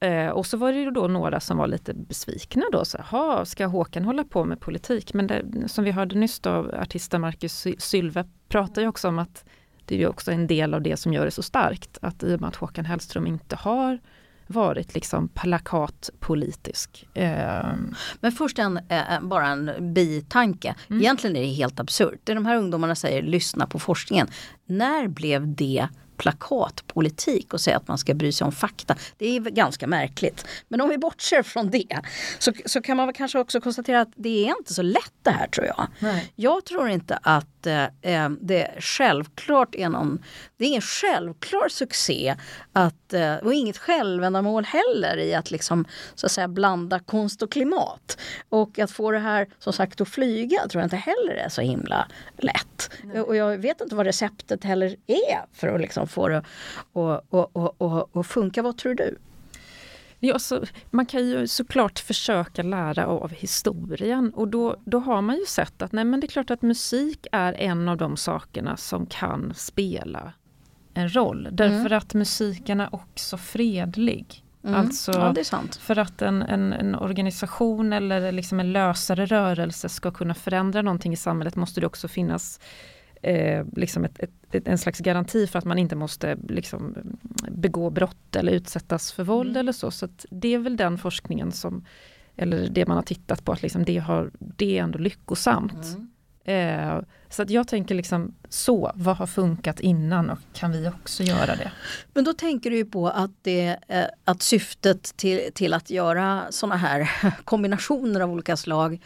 Eh, 0.00 0.28
och 0.28 0.46
så 0.46 0.56
var 0.56 0.72
det 0.72 0.78
ju 0.78 0.90
då 0.90 1.08
några 1.08 1.40
som 1.40 1.56
var 1.56 1.66
lite 1.66 1.94
besvikna 1.94 2.64
då. 2.72 2.84
Så, 2.84 2.98
ha, 2.98 3.44
ska 3.44 3.66
Håkan 3.66 4.04
hålla 4.04 4.24
på 4.24 4.44
med 4.44 4.60
politik? 4.60 5.14
Men 5.14 5.26
det, 5.26 5.44
som 5.66 5.84
vi 5.84 5.90
hörde 5.90 6.18
nyss 6.18 6.40
då, 6.40 6.70
artisten 6.72 7.20
Marcus 7.20 7.66
Sylve 7.78 8.24
pratar 8.48 8.82
ju 8.82 8.88
också 8.88 9.08
om 9.08 9.18
att 9.18 9.44
det 9.88 9.94
är 9.94 9.98
ju 9.98 10.06
också 10.06 10.32
en 10.32 10.46
del 10.46 10.74
av 10.74 10.82
det 10.82 10.96
som 10.96 11.12
gör 11.12 11.24
det 11.24 11.30
så 11.30 11.42
starkt. 11.42 11.98
Att 12.02 12.22
i 12.22 12.34
och 12.36 12.40
med 12.40 12.48
att 12.48 12.56
Håkan 12.56 12.84
Hellström 12.84 13.26
inte 13.26 13.56
har 13.56 13.98
varit 14.46 14.94
liksom 14.94 15.28
plakatpolitisk. 15.28 17.08
Eh. 17.14 17.72
Men 18.20 18.32
först 18.32 18.58
en, 18.58 18.76
eh, 18.88 19.20
bara 19.22 19.46
en 19.46 19.94
bitanke. 19.94 20.74
Mm. 20.90 21.02
Egentligen 21.02 21.36
är 21.36 21.40
det 21.40 21.46
helt 21.46 21.80
absurt. 21.80 22.20
Det 22.24 22.34
de 22.34 22.46
här 22.46 22.56
ungdomarna 22.56 22.94
säger, 22.94 23.22
lyssna 23.22 23.66
på 23.66 23.78
forskningen. 23.78 24.26
När 24.66 25.08
blev 25.08 25.54
det 25.54 25.88
plakatpolitik 26.18 27.54
och 27.54 27.60
säga 27.60 27.76
att 27.76 27.88
man 27.88 27.98
ska 27.98 28.14
bry 28.14 28.32
sig 28.32 28.44
om 28.44 28.52
fakta. 28.52 28.96
Det 29.18 29.36
är 29.36 29.40
ganska 29.40 29.86
märkligt. 29.86 30.46
Men 30.68 30.80
om 30.80 30.88
vi 30.88 30.98
bortser 30.98 31.42
från 31.42 31.70
det 31.70 32.00
så, 32.38 32.52
så 32.66 32.82
kan 32.82 32.96
man 32.96 33.12
kanske 33.12 33.38
också 33.38 33.60
konstatera 33.60 34.00
att 34.00 34.12
det 34.16 34.44
är 34.44 34.58
inte 34.58 34.74
så 34.74 34.82
lätt 34.82 35.12
det 35.22 35.30
här 35.30 35.46
tror 35.46 35.66
jag. 35.66 35.86
Nej. 35.98 36.32
Jag 36.36 36.64
tror 36.64 36.88
inte 36.88 37.18
att 37.22 37.66
eh, 37.66 37.84
eh 38.02 38.30
det 38.40 38.70
självklart 38.78 39.74
är 39.74 39.88
någon, 39.88 40.22
det 40.56 40.64
är 40.64 40.68
ingen 40.68 40.82
självklar 40.82 41.68
succé 41.68 42.36
att, 42.72 43.12
eh, 43.12 43.34
och 43.36 43.54
inget 43.54 43.78
självändamål 43.78 44.64
heller 44.64 45.18
i 45.18 45.34
att 45.34 45.50
liksom 45.50 45.84
så 46.14 46.26
att 46.26 46.32
säga 46.32 46.48
blanda 46.48 46.98
konst 46.98 47.42
och 47.42 47.52
klimat. 47.52 48.18
Och 48.48 48.78
att 48.78 48.90
få 48.90 49.10
det 49.10 49.18
här 49.18 49.48
som 49.58 49.72
sagt 49.72 50.00
att 50.00 50.08
flyga 50.08 50.68
tror 50.68 50.80
jag 50.80 50.86
inte 50.86 50.96
heller 50.96 51.34
är 51.34 51.48
så 51.48 51.60
himla 51.60 52.08
lätt. 52.38 52.90
Nej. 53.02 53.20
Och 53.20 53.36
jag 53.36 53.58
vet 53.58 53.80
inte 53.80 53.94
vad 53.94 54.06
receptet 54.06 54.64
heller 54.64 54.96
är 55.06 55.44
för 55.52 55.68
att 55.68 55.80
liksom 55.80 56.07
få 56.08 56.28
det 56.28 56.38
att 56.38 56.46
och, 56.92 57.34
och, 57.34 57.56
och, 57.56 57.82
och, 57.82 58.16
och 58.16 58.26
funka. 58.26 58.62
Vad 58.62 58.76
tror 58.78 58.94
du? 58.94 59.18
Ja, 60.20 60.38
så, 60.38 60.64
man 60.90 61.06
kan 61.06 61.26
ju 61.26 61.46
såklart 61.46 61.98
försöka 61.98 62.62
lära 62.62 63.06
av 63.06 63.30
historien 63.30 64.32
och 64.34 64.48
då, 64.48 64.76
då 64.84 64.98
har 64.98 65.22
man 65.22 65.36
ju 65.36 65.46
sett 65.46 65.82
att 65.82 65.92
nej, 65.92 66.04
men 66.04 66.20
det 66.20 66.26
är 66.26 66.28
klart 66.28 66.50
att 66.50 66.62
musik 66.62 67.26
är 67.32 67.52
en 67.52 67.88
av 67.88 67.96
de 67.96 68.16
sakerna 68.16 68.76
som 68.76 69.06
kan 69.06 69.54
spela 69.54 70.32
en 70.94 71.14
roll. 71.14 71.48
Därför 71.52 71.86
mm. 71.86 71.98
att 71.98 72.14
musiken 72.14 72.80
är 72.80 72.94
också 72.94 73.36
fredlig. 73.36 74.44
Mm. 74.64 74.80
Alltså, 74.80 75.12
ja, 75.12 75.62
För 75.80 75.98
att 75.98 76.22
en, 76.22 76.42
en, 76.42 76.72
en, 76.72 76.94
organisation 76.94 77.92
eller 77.92 78.32
liksom 78.32 78.60
en 78.60 78.72
lösare 78.72 79.26
rörelse 79.26 79.88
ska 79.88 80.10
kunna 80.10 80.34
förändra 80.34 80.82
någonting 80.82 81.12
i 81.12 81.16
samhället 81.16 81.56
måste 81.56 81.80
det 81.80 81.86
också 81.86 82.08
finnas 82.08 82.60
eh, 83.22 83.66
liksom 83.76 84.04
ett, 84.04 84.18
ett, 84.18 84.68
en 84.68 84.78
slags 84.78 84.98
garanti 84.98 85.46
för 85.46 85.58
att 85.58 85.64
man 85.64 85.78
inte 85.78 85.96
måste 85.96 86.36
liksom, 86.48 86.94
begå 87.50 87.90
brott 87.90 88.36
eller 88.36 88.52
utsättas 88.52 89.12
för 89.12 89.24
våld 89.24 89.50
mm. 89.50 89.60
eller 89.60 89.72
så. 89.72 89.90
Så 89.90 90.08
det 90.30 90.54
är 90.54 90.58
väl 90.58 90.76
den 90.76 90.98
forskningen 90.98 91.52
som, 91.52 91.84
eller 92.36 92.68
det 92.68 92.86
man 92.86 92.96
har 92.96 93.02
tittat 93.02 93.44
på, 93.44 93.52
att 93.52 93.62
liksom 93.62 93.84
det, 93.84 93.98
har, 93.98 94.30
det 94.38 94.78
är 94.78 94.82
ändå 94.82 94.98
lyckosamt. 94.98 95.84
Mm. 95.84 96.08
Eh, 96.48 97.00
så 97.28 97.42
att 97.42 97.50
jag 97.50 97.68
tänker 97.68 97.94
liksom 97.94 98.34
så, 98.48 98.92
vad 98.94 99.16
har 99.16 99.26
funkat 99.26 99.80
innan 99.80 100.30
och 100.30 100.38
kan 100.52 100.72
vi 100.72 100.88
också 100.88 101.22
göra 101.22 101.56
det? 101.56 101.72
Men 102.12 102.24
då 102.24 102.32
tänker 102.32 102.70
du 102.70 102.76
ju 102.76 102.84
på 102.84 103.08
att, 103.08 103.30
det, 103.42 103.76
eh, 103.88 104.04
att 104.24 104.42
syftet 104.42 105.16
till, 105.16 105.40
till 105.54 105.74
att 105.74 105.90
göra 105.90 106.46
såna 106.50 106.76
här 106.76 107.10
kombinationer 107.44 108.20
av 108.20 108.30
olika 108.30 108.56
slag 108.56 109.00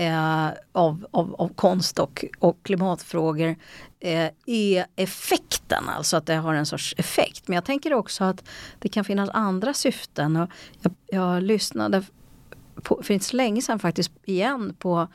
eh, 0.00 0.48
av, 0.72 1.06
av, 1.10 1.34
av 1.34 1.48
konst 1.48 1.98
och, 1.98 2.24
och 2.38 2.58
klimatfrågor 2.62 3.56
eh, 4.00 4.30
är 4.46 4.86
effekten, 4.96 5.88
alltså 5.88 6.16
att 6.16 6.26
det 6.26 6.34
har 6.34 6.54
en 6.54 6.66
sorts 6.66 6.94
effekt. 6.98 7.48
Men 7.48 7.54
jag 7.54 7.64
tänker 7.64 7.94
också 7.94 8.24
att 8.24 8.44
det 8.78 8.88
kan 8.88 9.04
finnas 9.04 9.30
andra 9.32 9.74
syften. 9.74 10.36
Och 10.36 10.50
jag, 10.82 10.94
jag 11.06 11.42
lyssnade 11.42 12.02
på, 12.82 13.00
för 13.02 13.14
inte 13.14 13.26
så 13.26 13.36
länge 13.36 13.62
sedan 13.62 13.78
faktiskt 13.78 14.12
igen 14.24 14.74
på 14.78 15.08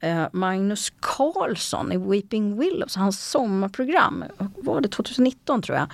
eh, 0.00 0.26
Magnus 0.32 0.92
Carlsson 1.00 1.92
i 1.92 1.96
Weeping 1.96 2.58
Willows, 2.58 2.96
hans 2.96 3.30
sommarprogram. 3.30 4.24
Var 4.56 4.80
det 4.80 4.88
2019 4.88 5.62
tror 5.62 5.78
jag. 5.78 5.88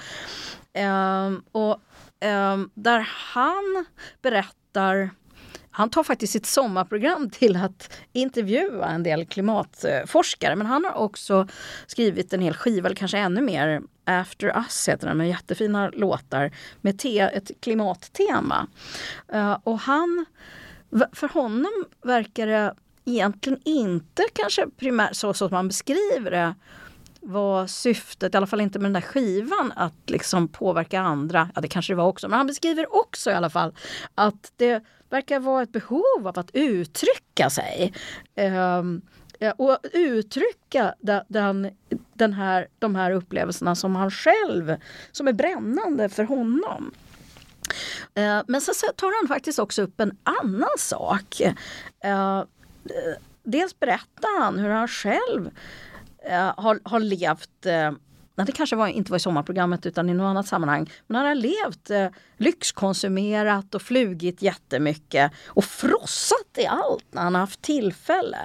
Eh, 0.72 1.33
och 1.52 1.81
eh, 2.26 2.59
där 2.74 3.09
han 3.35 3.85
berättar 4.22 5.11
han 5.72 5.90
tar 5.90 6.02
faktiskt 6.02 6.32
sitt 6.32 6.46
sommarprogram 6.46 7.30
till 7.30 7.56
att 7.56 7.92
intervjua 8.12 8.87
en 8.87 9.02
del 9.02 9.26
klimatforskare. 9.26 10.56
Men 10.56 10.66
han 10.66 10.85
har 10.85 10.92
också 10.92 11.48
skrivit 11.87 12.32
en 12.32 12.40
hel 12.40 12.54
skiva, 12.54 12.87
eller 12.87 12.96
kanske 12.96 13.18
ännu 13.18 13.40
mer. 13.40 13.82
After 14.04 14.46
Us 14.56 14.88
heter 14.88 15.08
den, 15.08 15.16
med 15.16 15.28
jättefina 15.28 15.90
låtar 15.90 16.50
med 16.80 16.98
te 16.98 17.18
ett 17.18 17.50
klimattema. 17.61 18.66
Uh, 19.35 19.58
och 19.64 19.78
han, 19.78 20.26
för 21.12 21.28
honom 21.28 21.85
verkar 22.02 22.46
det 22.46 22.74
egentligen 23.04 23.61
inte 23.64 24.22
kanske 24.32 24.66
primärt 24.76 25.16
så 25.16 25.35
som 25.35 25.48
man 25.50 25.68
beskriver 25.68 26.30
det 26.30 26.54
var 27.20 27.66
syftet, 27.66 28.35
i 28.35 28.37
alla 28.37 28.46
fall 28.46 28.61
inte 28.61 28.78
med 28.78 28.85
den 28.85 28.92
där 28.92 29.00
skivan, 29.00 29.72
att 29.76 30.11
liksom 30.11 30.48
påverka 30.48 31.00
andra. 31.00 31.50
Ja, 31.54 31.61
det 31.61 31.68
kanske 31.68 31.92
det 31.92 31.96
var 31.96 32.06
också, 32.06 32.28
men 32.28 32.37
han 32.37 32.46
beskriver 32.46 32.96
också 32.96 33.30
i 33.30 33.35
alla 33.35 33.50
fall 33.50 33.74
att 34.14 34.52
det 34.56 34.82
verkar 35.12 35.40
vara 35.40 35.62
ett 35.62 35.72
behov 35.72 36.27
av 36.27 36.38
att 36.38 36.51
uttrycka 36.53 37.51
sig. 37.51 37.92
Um, 38.37 39.03
och 39.57 39.79
uttrycka 39.92 40.94
den, 41.01 41.70
den 42.14 42.33
här, 42.33 42.68
de 42.79 42.94
här 42.94 43.11
upplevelserna 43.11 43.75
som 43.75 43.96
han 43.96 44.11
själv, 44.11 44.77
som 45.12 45.29
är 45.29 45.33
brännande 45.33 46.09
för 46.09 46.25
honom. 46.25 46.92
Eh, 48.14 48.42
men 48.46 48.61
sen 48.61 48.75
så 48.75 48.87
tar 48.96 49.20
han 49.20 49.29
faktiskt 49.29 49.59
också 49.59 49.83
upp 49.83 50.01
en 50.01 50.16
annan 50.22 50.79
sak. 50.79 51.40
Eh, 52.05 52.42
dels 53.42 53.81
berättar 53.81 54.40
han 54.40 54.59
hur 54.59 54.68
han 54.68 54.88
själv 54.88 55.51
har, 56.57 56.81
har 56.85 57.01
levt 57.01 57.66
när 58.34 58.44
det 58.44 58.52
kanske 58.52 58.76
var, 58.76 58.88
inte 58.88 59.10
var 59.10 59.16
i 59.16 59.20
sommarprogrammet 59.20 59.86
utan 59.86 60.10
i 60.10 60.14
något 60.14 60.30
annat 60.30 60.46
sammanhang. 60.46 60.90
Men 61.06 61.16
han 61.16 61.26
har 61.26 61.34
levt 61.34 61.90
eh, 61.90 62.08
lyxkonsumerat 62.36 63.74
och 63.74 63.82
flugit 63.82 64.42
jättemycket 64.42 65.32
och 65.46 65.64
frossat 65.64 66.58
i 66.58 66.66
allt 66.66 67.06
när 67.10 67.22
han 67.22 67.34
har 67.34 67.40
haft 67.40 67.62
tillfälle. 67.62 68.38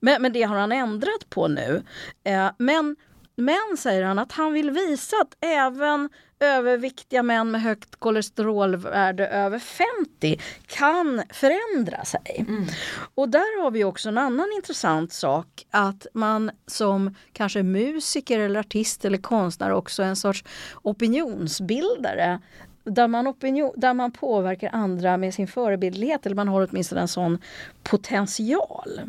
Men, 0.00 0.22
men 0.22 0.32
det 0.32 0.42
har 0.42 0.56
han 0.56 0.72
ändrat 0.72 1.30
på 1.30 1.48
nu. 1.48 1.82
Eh, 2.24 2.50
men, 2.58 2.96
men 3.36 3.76
säger 3.78 4.02
han 4.02 4.18
att 4.18 4.32
han 4.32 4.52
vill 4.52 4.70
visa 4.70 5.16
att 5.16 5.36
även 5.40 6.08
överviktiga 6.44 7.22
män 7.22 7.50
med 7.50 7.62
högt 7.62 7.96
kolesterolvärde 7.96 9.26
över 9.28 9.58
50 9.58 10.40
kan 10.66 11.22
förändra 11.30 12.04
sig. 12.04 12.44
Mm. 12.48 12.66
Och 13.14 13.28
där 13.28 13.62
har 13.62 13.70
vi 13.70 13.84
också 13.84 14.08
en 14.08 14.18
annan 14.18 14.46
intressant 14.56 15.12
sak 15.12 15.66
att 15.70 16.06
man 16.14 16.50
som 16.66 17.14
kanske 17.32 17.62
musiker 17.62 18.40
eller 18.40 18.60
artist 18.60 19.04
eller 19.04 19.18
konstnär 19.18 19.70
också 19.70 20.02
är 20.02 20.06
en 20.06 20.16
sorts 20.16 20.44
opinionsbildare 20.82 22.40
där 22.84 23.08
man, 23.08 23.28
opinion, 23.28 23.72
där 23.76 23.94
man 23.94 24.12
påverkar 24.12 24.70
andra 24.72 25.16
med 25.16 25.34
sin 25.34 25.48
förebildlighet 25.48 26.26
eller 26.26 26.36
man 26.36 26.48
har 26.48 26.68
åtminstone 26.70 27.00
en 27.00 27.08
sån 27.08 27.38
potential. 27.82 29.00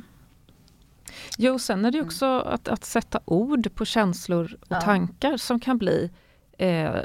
Jo, 1.37 1.59
sen 1.59 1.85
är 1.85 1.91
det 1.91 2.01
också 2.01 2.39
att, 2.39 2.67
att 2.67 2.85
sätta 2.85 3.19
ord 3.25 3.75
på 3.75 3.85
känslor 3.85 4.57
och 4.61 4.67
ja. 4.69 4.81
tankar 4.81 5.37
som 5.37 5.59
kan 5.59 5.77
bli 5.77 6.11
eh, 6.57 6.95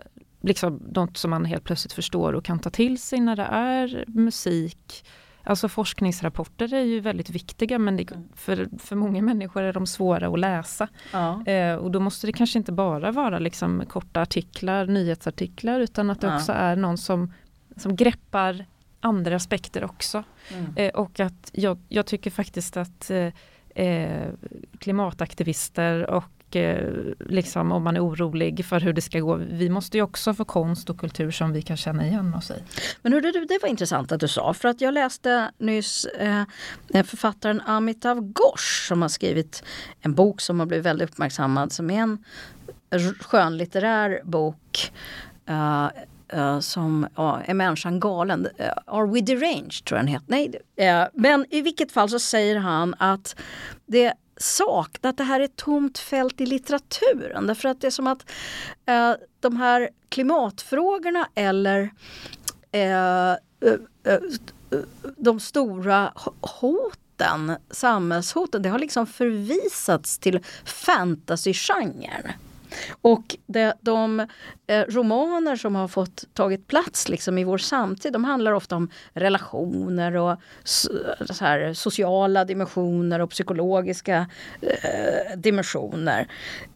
liksom 0.40 0.82
något 0.94 1.16
som 1.16 1.30
man 1.30 1.44
helt 1.44 1.64
plötsligt 1.64 1.92
förstår 1.92 2.32
och 2.32 2.44
kan 2.44 2.58
ta 2.58 2.70
till 2.70 2.98
sig 2.98 3.20
när 3.20 3.36
det 3.36 3.48
är 3.50 4.04
musik. 4.08 5.04
Alltså 5.44 5.68
forskningsrapporter 5.68 6.74
är 6.74 6.82
ju 6.82 7.00
väldigt 7.00 7.30
viktiga 7.30 7.78
men 7.78 7.96
det, 7.96 8.10
mm. 8.12 8.28
för, 8.34 8.68
för 8.78 8.96
många 8.96 9.22
människor 9.22 9.62
är 9.62 9.72
de 9.72 9.86
svåra 9.86 10.28
att 10.28 10.38
läsa. 10.38 10.88
Ja. 11.12 11.46
Eh, 11.46 11.74
och 11.74 11.90
då 11.90 12.00
måste 12.00 12.26
det 12.26 12.32
kanske 12.32 12.58
inte 12.58 12.72
bara 12.72 13.12
vara 13.12 13.38
liksom 13.38 13.84
korta 13.88 14.20
artiklar, 14.20 14.86
nyhetsartiklar 14.86 15.80
utan 15.80 16.10
att 16.10 16.20
det 16.20 16.26
ja. 16.26 16.36
också 16.36 16.52
är 16.52 16.76
någon 16.76 16.98
som, 16.98 17.32
som 17.76 17.96
greppar 17.96 18.66
andra 19.00 19.36
aspekter 19.36 19.84
också. 19.84 20.24
Mm. 20.52 20.72
Eh, 20.76 20.90
och 20.90 21.20
att 21.20 21.50
jag, 21.52 21.78
jag, 21.88 22.06
tycker 22.06 22.30
faktiskt 22.30 22.76
att 22.76 23.10
eh, 23.10 23.32
eh 23.74 24.28
klimataktivister 24.78 26.10
och 26.10 26.39
och 26.50 26.56
eh, 26.56 26.92
liksom, 27.18 27.72
om 27.72 27.82
man 27.82 27.96
är 27.96 28.04
orolig 28.04 28.64
för 28.64 28.80
hur 28.80 28.92
det 28.92 29.00
ska 29.00 29.20
gå. 29.20 29.34
Vi 29.34 29.68
måste 29.68 29.96
ju 29.96 30.02
också 30.02 30.34
få 30.34 30.44
konst 30.44 30.90
och 30.90 31.00
kultur 31.00 31.30
som 31.30 31.52
vi 31.52 31.62
kan 31.62 31.76
känna 31.76 32.06
igen 32.06 32.34
oss 32.34 32.50
i. 32.50 32.54
Men 33.02 33.12
hörde 33.12 33.32
du, 33.32 33.44
det 33.44 33.58
var 33.62 33.68
intressant 33.68 34.12
att 34.12 34.20
du 34.20 34.28
sa 34.28 34.54
för 34.54 34.68
att 34.68 34.80
jag 34.80 34.94
läste 34.94 35.50
nyss 35.58 36.04
eh, 36.04 36.42
eh 36.94 37.04
författaren 37.04 37.60
Amitav 37.60 38.32
Ghosh 38.32 38.88
som 38.88 39.02
har 39.02 39.08
skrivit 39.08 39.64
en 40.00 40.14
bok 40.14 40.40
som 40.40 40.60
har 40.60 40.66
blivit 40.66 40.86
väldigt 40.86 41.10
uppmärksammad 41.10 41.72
som 41.72 41.90
är 41.90 42.02
en 42.02 42.24
skönlitterär 43.20 44.20
bok 44.24 44.92
eh, 45.46 45.88
Uh, 46.34 46.60
som 46.60 47.04
uh, 47.18 47.38
Är 47.44 47.54
människan 47.54 48.00
galen? 48.00 48.46
Uh, 48.46 48.66
Are 48.86 49.06
we 49.06 49.20
deranged? 49.20 49.84
tror 49.84 49.98
jag 49.98 50.06
den 50.06 50.12
heter. 50.12 50.26
Nej, 50.76 51.08
men 51.14 51.46
i 51.50 51.62
vilket 51.62 51.92
fall 51.92 52.08
så 52.08 52.18
säger 52.18 52.56
han 52.56 52.94
att 52.98 53.36
det 53.86 54.14
sakna 54.42 55.10
att 55.10 55.16
det 55.16 55.24
här 55.24 55.40
är 55.40 55.44
ett 55.44 55.56
tomt 55.56 55.98
fält 55.98 56.40
i 56.40 56.46
litteraturen. 56.46 57.46
Därför 57.46 57.68
att 57.68 57.80
det 57.80 57.86
är 57.86 57.90
som 57.90 58.06
att 58.06 58.30
eh, 58.86 59.12
de 59.40 59.56
här 59.56 59.90
klimatfrågorna 60.08 61.28
eller 61.34 61.90
eh, 62.72 63.30
eh, 63.30 63.36
eh 64.04 64.18
de 65.16 65.40
stora 65.40 66.12
hoten, 66.40 67.56
samhällshoten, 67.70 68.62
det 68.62 68.68
har 68.68 68.78
liksom 68.78 69.06
förvisats 69.06 70.18
till 70.18 70.40
fantasygenren. 70.64 72.32
Och 73.02 73.36
det, 73.46 73.74
de 73.80 74.20
eh, 74.66 74.84
romaner 74.88 75.56
som 75.56 75.74
har 75.74 75.88
fått 75.88 76.24
tagit 76.34 76.66
plats 76.66 77.08
liksom 77.08 77.38
i 77.38 77.44
vår 77.44 77.58
samtid, 77.58 78.12
de 78.12 78.24
handlar 78.24 78.52
ofta 78.52 78.76
om 78.76 78.90
relationer 79.12 80.16
och 80.16 80.36
så 80.64 81.44
här, 81.44 81.74
sociala 81.74 82.44
dimensioner 82.44 83.20
och 83.20 83.30
psykologiska 83.30 84.26
eh, 84.60 85.36
dimensioner. 85.36 86.28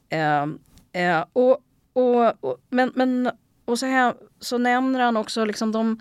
Eh, 0.08 0.46
eh 0.92 1.24
och 1.32 1.60
och, 1.94 2.44
och, 2.44 2.56
men, 2.70 2.92
men 2.94 3.30
och 3.64 3.78
så, 3.78 3.86
här, 3.86 4.14
så 4.40 4.58
nämner 4.58 5.00
han 5.00 5.16
också 5.16 5.44
liksom 5.44 5.72
de, 5.72 6.00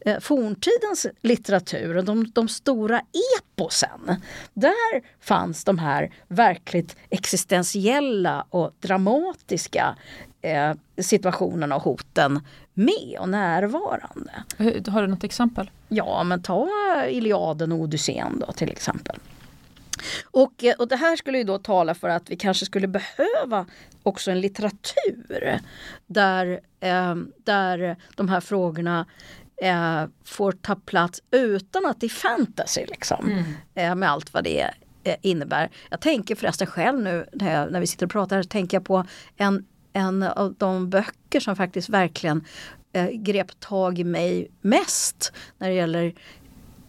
eh, 0.00 0.20
forntidens 0.20 1.06
litteratur 1.22 1.96
och 1.96 2.04
de, 2.04 2.30
de 2.34 2.48
stora 2.48 3.00
eposen. 3.38 4.16
Där 4.54 5.02
fanns 5.20 5.64
de 5.64 5.78
här 5.78 6.12
verkligt 6.28 6.96
existentiella 7.10 8.46
och 8.50 8.74
dramatiska 8.80 9.96
eh, 10.42 10.72
situationerna 10.98 11.76
och 11.76 11.82
hoten 11.82 12.40
med 12.74 13.18
och 13.20 13.28
närvarande. 13.28 14.32
Har 14.90 15.02
du 15.02 15.08
något 15.08 15.24
exempel? 15.24 15.70
Ja, 15.88 16.24
men 16.24 16.42
ta 16.42 16.68
Iliaden 17.08 17.72
och 17.72 17.78
Odysseen 17.78 18.42
då 18.46 18.52
till 18.52 18.70
exempel. 18.70 19.16
Och, 20.24 20.64
eh, 20.64 20.74
och 20.78 20.88
det 20.88 20.96
här 20.96 21.16
skulle 21.16 21.38
ju 21.38 21.44
då 21.44 21.58
tala 21.58 21.94
för 21.94 22.08
att 22.08 22.30
vi 22.30 22.36
kanske 22.36 22.66
skulle 22.66 22.88
behöva 22.88 23.66
också 24.02 24.30
en 24.30 24.40
litteratur 24.40 25.60
där, 26.06 26.60
eh, 26.80 27.14
där 27.44 27.96
de 28.16 28.28
här 28.28 28.40
frågorna 28.40 29.06
eh, 29.62 30.04
får 30.24 30.52
ta 30.52 30.74
plats 30.74 31.22
utan 31.30 31.86
att 31.86 32.00
det 32.00 32.06
är 32.06 32.10
fantasy 32.10 32.86
liksom. 32.86 33.30
Mm. 33.30 33.44
Eh, 33.74 33.94
med 33.94 34.10
allt 34.10 34.34
vad 34.34 34.44
det 34.44 34.70
eh, 35.04 35.16
innebär. 35.22 35.70
Jag 35.90 36.00
tänker 36.00 36.34
förresten 36.34 36.66
själv 36.66 37.00
nu 37.00 37.26
när, 37.32 37.52
jag, 37.52 37.72
när 37.72 37.80
vi 37.80 37.86
sitter 37.86 38.06
och 38.06 38.12
pratar, 38.12 38.42
tänker 38.42 38.76
jag 38.76 38.84
på 38.84 39.04
en, 39.36 39.66
en 39.92 40.22
av 40.22 40.54
de 40.58 40.90
böcker 40.90 41.40
som 41.40 41.56
faktiskt 41.56 41.88
verkligen 41.88 42.44
eh, 42.92 43.08
grep 43.10 43.60
tag 43.60 43.98
i 43.98 44.04
mig 44.04 44.50
mest 44.60 45.32
när 45.58 45.68
det 45.68 45.74
gäller 45.74 46.14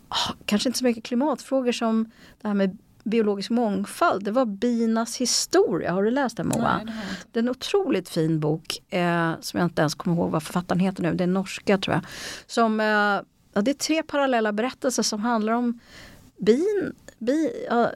oh, 0.09 0.31
kanske 0.45 0.69
inte 0.69 0.79
så 0.79 0.85
mycket 0.85 1.03
klimatfrågor 1.03 1.71
som 1.71 2.11
det 2.41 2.47
här 2.47 2.55
med 2.55 2.77
biologisk 3.05 3.49
mångfald, 3.49 4.23
det 4.23 4.31
var 4.31 4.45
bina 4.45 5.05
historia. 5.19 5.91
Har 5.91 6.03
du 6.03 6.11
läst 6.11 6.37
den 6.37 6.47
Moa? 6.47 6.81
Nej, 6.85 6.95
det, 7.31 7.39
är 7.39 7.43
en 7.43 7.49
otroligt 7.49 8.09
fin 8.09 8.39
bok 8.39 8.93
eh, 8.93 9.31
som 9.41 9.59
jag 9.59 9.65
inte 9.65 9.81
ens 9.81 9.95
kommer 9.95 10.15
ihåg 10.15 10.31
vad 10.31 10.43
författaren 10.43 10.79
heter 10.79 11.03
nu. 11.03 11.13
Det 11.13 11.23
är 11.23 11.27
norska 11.27 11.77
tror 11.77 11.93
jag. 11.93 12.05
Som, 12.47 12.79
eh, 12.79 12.85
ja, 13.53 13.61
det 13.61 13.71
är 13.71 13.73
tre 13.73 14.03
parallella 14.03 14.51
berättelser 14.51 15.03
som 15.03 15.19
handlar 15.19 15.53
om 15.53 15.79
bin, 16.37 16.93
bi, 17.17 17.67
uh, 17.71 17.87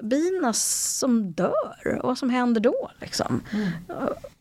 bina 0.00 0.52
som 0.52 1.32
dör 1.32 1.98
och 2.00 2.08
vad 2.08 2.18
som 2.18 2.30
händer 2.30 2.60
då. 2.60 2.90
Liksom. 3.00 3.42
Mm. 3.52 3.68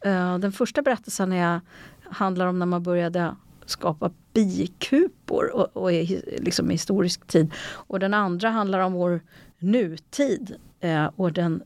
Uh, 0.06 0.40
den 0.40 0.52
första 0.52 0.82
berättelsen 0.82 1.34
är, 1.34 1.62
handlar 2.10 2.48
om 2.48 2.60
när 2.60 2.66
man 2.66 2.84
började 2.84 3.36
skapa 3.70 4.12
bikupor 4.34 5.56
och, 5.56 5.78
och 5.78 5.94
i 5.94 6.24
liksom 6.38 6.70
historisk 6.70 7.28
tid. 7.28 7.54
Och 7.72 8.00
den 8.00 8.14
andra 8.14 8.50
handlar 8.50 8.80
om 8.80 8.94
vår 8.94 9.22
nutid. 9.60 10.56
Eh, 10.80 11.10
och 11.16 11.34
den 11.34 11.64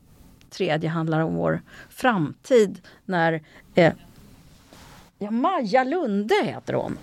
tredje 0.50 0.88
handlar 0.88 1.20
om 1.20 1.34
vår 1.34 1.62
framtid 1.88 2.80
när 3.04 3.42
eh, 3.74 3.92
ja, 5.18 5.30
Maja 5.30 5.84
Lunde 5.84 6.34
heter 6.44 6.74
hon. 6.74 6.98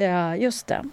Ja, 0.00 0.36
just 0.36 0.66
det. 0.66 0.84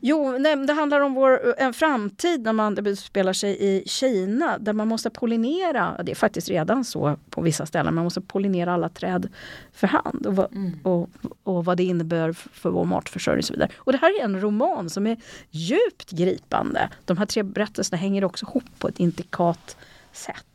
Jo, 0.00 0.38
nej, 0.38 0.56
det 0.56 0.72
handlar 0.72 1.00
om 1.00 1.14
vår, 1.14 1.54
en 1.58 1.74
framtid 1.74 2.42
när 2.42 2.52
man 2.52 2.96
spelar 2.96 3.32
sig 3.32 3.56
i 3.60 3.82
Kina 3.86 4.58
där 4.58 4.72
man 4.72 4.88
måste 4.88 5.10
pollinera, 5.10 6.02
det 6.02 6.12
är 6.12 6.16
faktiskt 6.16 6.48
redan 6.48 6.84
så 6.84 7.16
på 7.30 7.40
vissa 7.40 7.66
ställen, 7.66 7.94
man 7.94 8.04
måste 8.04 8.20
pollinera 8.20 8.74
alla 8.74 8.88
träd 8.88 9.28
för 9.72 9.86
hand 9.86 10.26
och, 10.26 10.36
vad, 10.36 10.52
mm. 10.52 10.78
och, 10.82 11.10
och 11.42 11.64
vad 11.64 11.76
det 11.76 11.84
innebär 11.84 12.32
för 12.32 12.70
vår 12.70 12.84
matförsörjning 12.84 13.38
och 13.38 13.44
så 13.44 13.52
vidare. 13.52 13.70
Och 13.76 13.92
det 13.92 13.98
här 13.98 14.20
är 14.20 14.24
en 14.24 14.40
roman 14.40 14.90
som 14.90 15.06
är 15.06 15.16
djupt 15.50 16.10
gripande. 16.10 16.88
De 17.04 17.16
här 17.16 17.26
tre 17.26 17.42
berättelserna 17.42 17.98
hänger 17.98 18.24
också 18.24 18.46
ihop 18.46 18.64
på 18.78 18.88
ett 18.88 19.00
intrikat 19.00 19.76
sätt. 20.12 20.46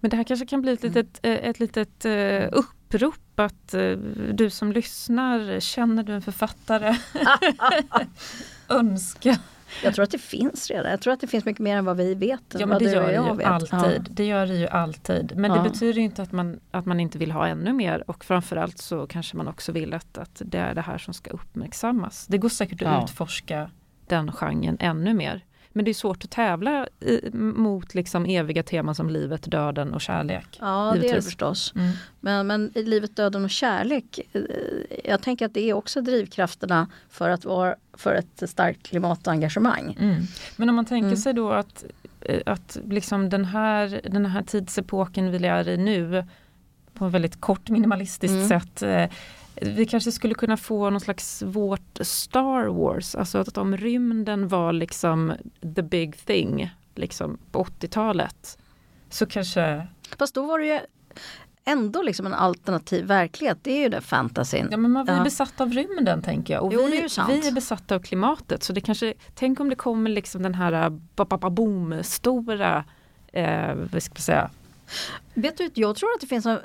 Men 0.00 0.10
det 0.10 0.16
här 0.16 0.24
kanske 0.24 0.46
kan 0.46 0.62
bli 0.62 0.72
ett 0.72 0.82
litet, 0.82 1.20
mm. 1.22 1.50
ett 1.50 1.60
litet 1.60 2.04
uh, 2.04 2.62
upprop 2.94 3.40
att 3.40 3.74
uh, 3.74 3.98
du 4.32 4.50
som 4.50 4.72
lyssnar, 4.72 5.60
känner 5.60 6.02
du 6.02 6.12
en 6.12 6.22
författare? 6.22 6.96
Önska. 8.68 9.38
Jag 9.84 9.94
tror 9.94 10.02
att 10.02 10.10
det 10.10 10.18
finns 10.18 10.70
redan. 10.70 10.90
Jag 10.90 11.00
tror 11.00 11.12
att 11.12 11.20
det 11.20 11.26
finns 11.26 11.44
mycket 11.44 11.62
mer 11.62 11.76
än 11.76 11.84
vad 11.84 11.96
vi 11.96 12.14
vet. 12.14 12.42
Ja 12.58 12.66
men 12.66 12.78
det 12.78 12.84
gör 12.84 13.06
det 13.06 13.30
ju 13.30 13.36
vet. 13.36 13.46
alltid. 13.46 14.06
Ja. 14.08 14.10
Det 14.10 14.24
gör 14.24 14.46
det 14.46 14.54
ju 14.54 14.68
alltid. 14.68 15.32
Men 15.36 15.50
ja. 15.50 15.56
det 15.56 15.70
betyder 15.70 16.00
inte 16.00 16.22
att 16.22 16.32
man, 16.32 16.60
att 16.70 16.86
man 16.86 17.00
inte 17.00 17.18
vill 17.18 17.30
ha 17.30 17.48
ännu 17.48 17.72
mer 17.72 18.10
och 18.10 18.24
framförallt 18.24 18.78
så 18.78 19.06
kanske 19.06 19.36
man 19.36 19.48
också 19.48 19.72
vill 19.72 19.94
att, 19.94 20.18
att 20.18 20.42
det 20.44 20.58
är 20.58 20.74
det 20.74 20.80
här 20.80 20.98
som 20.98 21.14
ska 21.14 21.30
uppmärksammas. 21.30 22.26
Det 22.26 22.38
går 22.38 22.48
säkert 22.48 22.82
att 22.82 22.88
ja. 22.88 23.04
utforska 23.04 23.70
den 24.06 24.32
genren 24.32 24.76
ännu 24.80 25.14
mer. 25.14 25.44
Men 25.72 25.84
det 25.84 25.90
är 25.90 25.94
svårt 25.94 26.24
att 26.24 26.30
tävla 26.30 26.86
i, 27.00 27.30
mot 27.36 27.94
liksom 27.94 28.26
eviga 28.26 28.62
teman 28.62 28.94
som 28.94 29.10
livet, 29.10 29.50
döden 29.50 29.94
och 29.94 30.00
kärlek. 30.00 30.58
Ja 30.60 30.94
givetvis. 30.94 31.10
det 31.10 31.14
är 31.14 31.16
det 31.16 31.22
förstås. 31.22 31.72
Mm. 31.76 31.92
Men, 32.20 32.46
men 32.46 32.72
livet, 32.74 33.16
döden 33.16 33.44
och 33.44 33.50
kärlek, 33.50 34.20
eh, 34.32 34.42
jag 35.04 35.22
tänker 35.22 35.46
att 35.46 35.54
det 35.54 35.70
är 35.70 35.74
också 35.74 36.00
drivkrafterna 36.00 36.88
för 37.10 37.30
att 37.30 37.44
vara 37.44 37.76
för 37.92 38.14
ett 38.14 38.50
starkt 38.50 38.82
klimatengagemang. 38.82 39.96
Mm. 40.00 40.22
Men 40.56 40.68
om 40.68 40.74
man 40.74 40.84
tänker 40.84 41.06
mm. 41.06 41.16
sig 41.16 41.34
då 41.34 41.50
att, 41.50 41.84
eh, 42.20 42.40
att 42.46 42.78
liksom 42.88 43.28
den, 43.28 43.44
här, 43.44 44.00
den 44.04 44.26
här 44.26 44.42
tidsepoken 44.42 45.30
vi 45.30 45.46
är 45.46 45.68
i 45.68 45.76
nu 45.76 46.24
på 46.94 47.06
ett 47.06 47.12
väldigt 47.12 47.40
kort 47.40 47.68
minimalistiskt 47.68 48.34
mm. 48.34 48.48
sätt 48.48 48.82
eh, 48.82 49.04
vi 49.54 49.86
kanske 49.86 50.12
skulle 50.12 50.34
kunna 50.34 50.56
få 50.56 50.90
någon 50.90 51.00
slags 51.00 51.42
vårt 51.42 51.98
Star 52.00 52.66
Wars, 52.66 53.14
alltså 53.14 53.38
att 53.38 53.58
om 53.58 53.76
rymden 53.76 54.48
var 54.48 54.72
liksom 54.72 55.32
the 55.76 55.82
big 55.82 56.16
thing 56.16 56.70
liksom 56.94 57.38
på 57.50 57.64
80-talet. 57.64 58.58
Så 59.10 59.26
kanske... 59.26 59.86
Fast 60.18 60.34
då 60.34 60.46
var 60.46 60.58
det 60.58 60.66
ju 60.66 60.78
ändå 61.64 62.02
liksom 62.02 62.26
en 62.26 62.34
alternativ 62.34 63.06
verklighet. 63.06 63.58
Det 63.62 63.72
är 63.72 63.82
ju 63.82 63.88
det 63.88 64.00
fantasin. 64.00 64.68
Ja 64.70 64.76
men 64.76 64.90
man 64.90 65.08
är 65.08 65.16
ja. 65.16 65.24
besatt 65.24 65.60
av 65.60 65.72
rymden 65.72 66.22
tänker 66.22 66.54
jag. 66.54 66.62
Och 66.64 66.72
jo, 66.72 66.86
vi, 66.86 66.98
är 66.98 67.26
vi 67.26 67.48
är 67.48 67.52
besatta 67.52 67.94
av 67.94 68.00
klimatet. 68.00 68.62
Så 68.62 68.72
det 68.72 68.80
kanske, 68.80 69.14
tänk 69.34 69.60
om 69.60 69.68
det 69.68 69.76
kommer 69.76 70.10
liksom 70.10 70.42
den 70.42 70.54
här 70.54 70.72
äh, 71.16 71.50
boom 71.50 72.02
stora, 72.02 72.84
eh, 73.32 73.74
vad 73.74 74.02
ska 74.02 74.12
jag 74.14 74.22
säga, 74.22 74.50
Vet 75.34 75.58
du, 75.58 75.70
jag 75.74 75.96
tror 75.96 76.08
att 76.14 76.20
det 76.20 76.26
finns 76.26 76.46
en, 76.46 76.58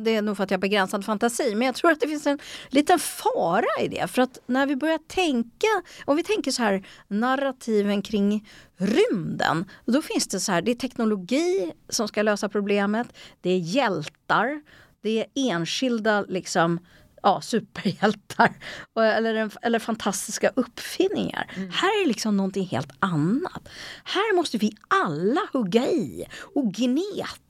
det 0.00 0.10
är 0.10 0.22
nog 0.22 0.36
för 0.36 0.44
att 0.44 0.50
jag 0.50 0.58
har 0.58 0.60
begränsad 0.60 1.04
fantasi, 1.04 1.54
men 1.54 1.66
jag 1.66 1.74
tror 1.74 1.90
att 1.90 2.00
det 2.00 2.08
finns 2.08 2.26
en 2.26 2.38
liten 2.68 2.98
fara 2.98 3.82
i 3.84 3.88
det. 3.88 4.06
För 4.10 4.22
att 4.22 4.38
när 4.46 4.66
vi 4.66 4.76
börjar 4.76 4.98
tänka, 4.98 5.66
om 6.04 6.16
vi 6.16 6.22
tänker 6.22 6.50
så 6.50 6.62
här 6.62 6.86
narrativen 7.08 8.02
kring 8.02 8.48
rymden, 8.76 9.64
då 9.84 10.02
finns 10.02 10.28
det 10.28 10.40
så 10.40 10.52
här, 10.52 10.62
det 10.62 10.70
är 10.70 10.74
teknologi 10.74 11.72
som 11.88 12.08
ska 12.08 12.22
lösa 12.22 12.48
problemet, 12.48 13.06
det 13.40 13.50
är 13.50 13.58
hjältar, 13.58 14.62
det 15.02 15.20
är 15.20 15.26
enskilda 15.34 16.22
liksom 16.22 16.80
ja, 17.22 17.40
superhjältar 17.40 18.52
eller, 18.96 19.50
eller 19.62 19.78
fantastiska 19.78 20.50
uppfinningar. 20.56 21.50
Mm. 21.56 21.70
Här 21.70 22.02
är 22.02 22.06
liksom 22.06 22.36
någonting 22.36 22.66
helt 22.66 22.90
annat. 22.98 23.68
Här 24.04 24.36
måste 24.36 24.58
vi 24.58 24.72
alla 25.04 25.40
hugga 25.52 25.86
i 25.86 26.24
och 26.54 26.72
gneta. 26.72 27.45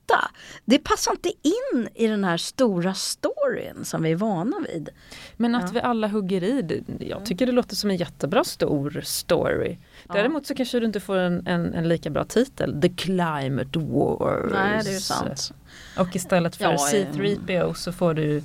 Det 0.65 0.79
passar 0.79 1.11
inte 1.11 1.29
in 1.29 1.89
i 1.95 2.07
den 2.07 2.23
här 2.23 2.37
stora 2.37 2.93
storyn 2.93 3.85
som 3.85 4.03
vi 4.03 4.11
är 4.11 4.15
vana 4.15 4.57
vid. 4.67 4.89
Men 5.37 5.55
att 5.55 5.63
ja. 5.63 5.71
vi 5.73 5.79
alla 5.79 6.07
hugger 6.07 6.43
i, 6.43 6.83
jag 6.99 7.25
tycker 7.25 7.45
det 7.45 7.51
låter 7.51 7.75
som 7.75 7.89
en 7.89 7.97
jättebra 7.97 8.43
stor 8.43 9.01
story. 9.03 9.77
Däremot 10.13 10.47
så 10.47 10.55
kanske 10.55 10.79
du 10.79 10.85
inte 10.85 10.99
får 10.99 11.17
en, 11.17 11.47
en, 11.47 11.73
en, 11.73 11.87
lika 11.87 12.09
bra 12.09 12.25
titel, 12.25 12.81
The 12.81 12.89
Climate 12.89 13.79
Wars. 13.79 14.51
Nej, 14.51 14.81
det 14.83 14.95
är 14.95 14.99
sant. 14.99 15.53
Och 15.97 16.15
istället 16.15 16.55
för 16.55 16.65
ja, 16.65 16.77
C3PO 16.91 17.73
så 17.73 17.91
får 17.91 18.13
du 18.13 18.43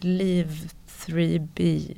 Leave 0.00 0.52
3B 1.06 1.96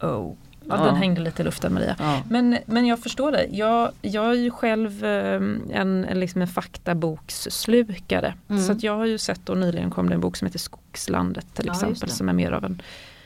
O. 0.00 0.36
Ja, 0.68 0.76
ja. 0.76 0.84
Den 0.84 0.96
hängde 0.96 1.20
lite 1.20 1.42
i 1.42 1.44
luften 1.44 1.74
Maria. 1.74 1.96
Ja. 1.98 2.22
Men, 2.28 2.58
men 2.66 2.86
jag 2.86 2.98
förstår 2.98 3.32
det. 3.32 3.46
Jag, 3.50 3.90
jag 4.02 4.30
är 4.30 4.34
ju 4.34 4.50
själv 4.50 5.04
ehm, 5.04 5.62
en, 5.70 6.04
en, 6.04 6.20
liksom 6.20 6.42
en 6.42 6.48
faktaboksslukare. 6.48 8.34
Mm. 8.48 8.62
Så 8.62 8.72
att 8.72 8.82
jag 8.82 8.96
har 8.96 9.06
ju 9.06 9.18
sett 9.18 9.48
och 9.48 9.58
nyligen 9.58 9.90
kom 9.90 10.08
det 10.08 10.14
en 10.14 10.20
bok 10.20 10.36
som 10.36 10.46
heter 10.46 10.58
Skogslandet 10.58 11.54
till 11.54 11.66
ja, 11.66 11.72
exempel. 11.72 12.08
Som 12.08 12.28
är 12.28 12.32
mer 12.32 12.52
av 12.52 12.64
en, 12.64 12.82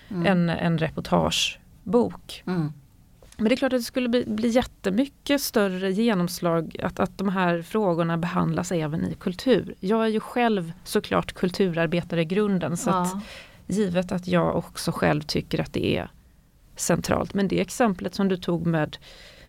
mm. 0.08 0.26
en, 0.26 0.48
en 0.48 0.78
reportagebok. 0.78 2.42
Mm. 2.46 2.72
Men 3.38 3.48
det 3.48 3.54
är 3.54 3.56
klart 3.56 3.72
att 3.72 3.80
det 3.80 3.84
skulle 3.84 4.08
bli, 4.08 4.24
bli 4.26 4.48
jättemycket 4.48 5.40
större 5.40 5.92
genomslag 5.92 6.76
att, 6.82 7.00
att 7.00 7.18
de 7.18 7.28
här 7.28 7.62
frågorna 7.62 8.18
behandlas 8.18 8.72
även 8.72 9.04
i 9.04 9.14
kultur. 9.14 9.74
Jag 9.80 10.04
är 10.04 10.08
ju 10.08 10.20
själv 10.20 10.72
såklart 10.84 11.32
kulturarbetare 11.32 12.20
i 12.20 12.24
grunden. 12.24 12.76
Så 12.76 12.90
att 12.90 13.14
Givet 13.66 14.12
att 14.12 14.26
jag 14.26 14.56
också 14.56 14.92
själv 14.92 15.22
tycker 15.22 15.60
att 15.60 15.72
det 15.72 15.96
är 15.96 16.08
centralt. 16.76 17.34
Men 17.34 17.48
det 17.48 17.60
exemplet 17.60 18.14
som 18.14 18.28
du 18.28 18.36
tog 18.36 18.66
med, 18.66 18.96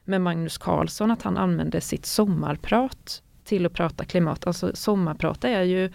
med 0.04 0.22
Magnus 0.22 0.58
Carlsson, 0.58 1.12
att 1.12 1.22
han 1.22 1.38
använde 1.38 1.82
sitt 1.82 2.06
sommarprat 2.06 3.22
till 3.44 3.66
att 3.66 3.74
prata 3.74 4.06
klimat. 4.06 4.48
Alltså 4.48 4.76
sommarprat 4.76 5.44
är 5.44 5.62
ju 5.62 5.92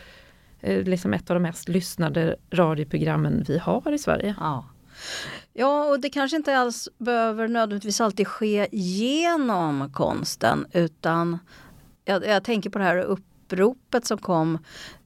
eh, 0.61 0.83
liksom 0.83 1.15
ett 1.15 1.31
av 1.31 1.35
de 1.35 1.43
mest 1.43 1.69
lyssnade 1.69 2.37
radioprogrammen 2.51 3.45
vi 3.49 3.59
har 3.59 3.93
i 3.93 3.99
Sverige. 3.99 4.35
Ja. 4.41 4.65
Ja, 5.53 5.85
och 5.85 6.01
det 6.01 6.11
kanske 6.11 6.37
inte 6.37 6.59
alls 6.59 6.89
behöver 6.99 7.49
nödvändigtvis 7.49 8.01
alltid 8.01 8.29
ske 8.29 8.69
genom 8.73 9.93
konsten 9.93 10.67
utan 10.73 11.39
jag, 12.05 12.27
jag 12.27 12.45
tänker 12.45 12.71
på 12.71 12.79
det 12.79 12.85
här 12.85 12.99
uppropet 12.99 14.07
som 14.07 14.19
kom 14.19 14.59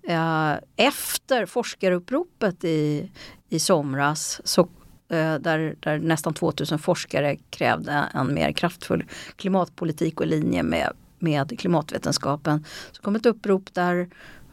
Eh, 0.08 0.54
efter 0.76 1.46
forskaruppropet 1.46 2.64
i, 2.64 3.10
i 3.48 3.58
somras 3.58 4.40
så 4.44 4.68
där, 5.08 5.76
där 5.80 5.98
nästan 5.98 6.34
2000 6.34 6.78
forskare 6.78 7.36
krävde 7.50 8.04
en 8.14 8.34
mer 8.34 8.52
kraftfull 8.52 9.04
klimatpolitik 9.36 10.20
och 10.20 10.26
linje 10.26 10.62
med, 10.62 10.92
med 11.18 11.58
klimatvetenskapen. 11.58 12.64
Så 12.92 13.02
kom 13.02 13.16
ett 13.16 13.26
upprop 13.26 13.74
där 13.74 14.08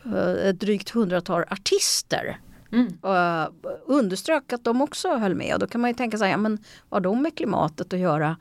eh, 0.05 0.49
ett 0.49 0.59
drygt 0.59 0.89
hundratal 0.89 1.43
artister 1.49 2.39
Mm. 2.71 2.87
Uh, 3.05 3.47
underströk 3.85 4.53
att 4.53 4.63
de 4.63 4.81
också 4.81 5.15
höll 5.15 5.35
med 5.35 5.53
och 5.53 5.59
då 5.59 5.67
kan 5.67 5.81
man 5.81 5.89
ju 5.89 5.93
tänka 5.93 6.17
sig, 6.17 6.31
ja, 6.31 6.37
men 6.37 6.57
vad 6.89 7.05
har 7.05 7.11
de 7.11 7.21
med 7.21 7.37
klimatet 7.37 7.93
att 7.93 7.99
göra? 7.99 8.37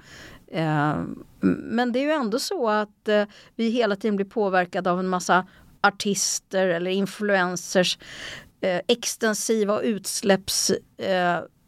Men 1.41 1.93
det 1.93 1.99
är 1.99 2.03
ju 2.03 2.11
ändå 2.11 2.39
så 2.39 2.69
att 2.69 3.09
vi 3.57 3.69
hela 3.69 3.97
tiden 3.97 4.17
blir 4.17 4.27
påverkade 4.27 4.91
av 4.91 4.99
en 4.99 5.09
massa 5.09 5.47
artister 5.83 6.69
eller 6.69 6.91
influencers 6.91 7.99
eh, 8.61 8.81
extensiva 8.89 9.75
och 9.75 9.85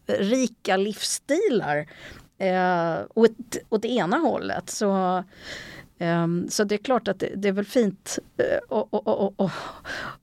rika 0.07 0.77
livsstilar 0.77 1.87
eh, 2.39 2.97
åt, 3.15 3.57
åt 3.69 3.83
det 3.83 3.89
ena 3.89 4.17
hållet. 4.17 4.71
Så, 4.71 5.17
eh, 5.99 6.27
så 6.49 6.65
det 6.65 6.75
är 6.75 6.79
klart 6.79 7.09
att 7.09 7.21
det, 7.21 7.33
det 7.37 7.49
är 7.49 7.53
väl 7.53 7.65
fint 7.65 8.19
eh, 8.37 8.59
och, 8.69 8.95
och, 8.95 9.41
och, 9.41 9.51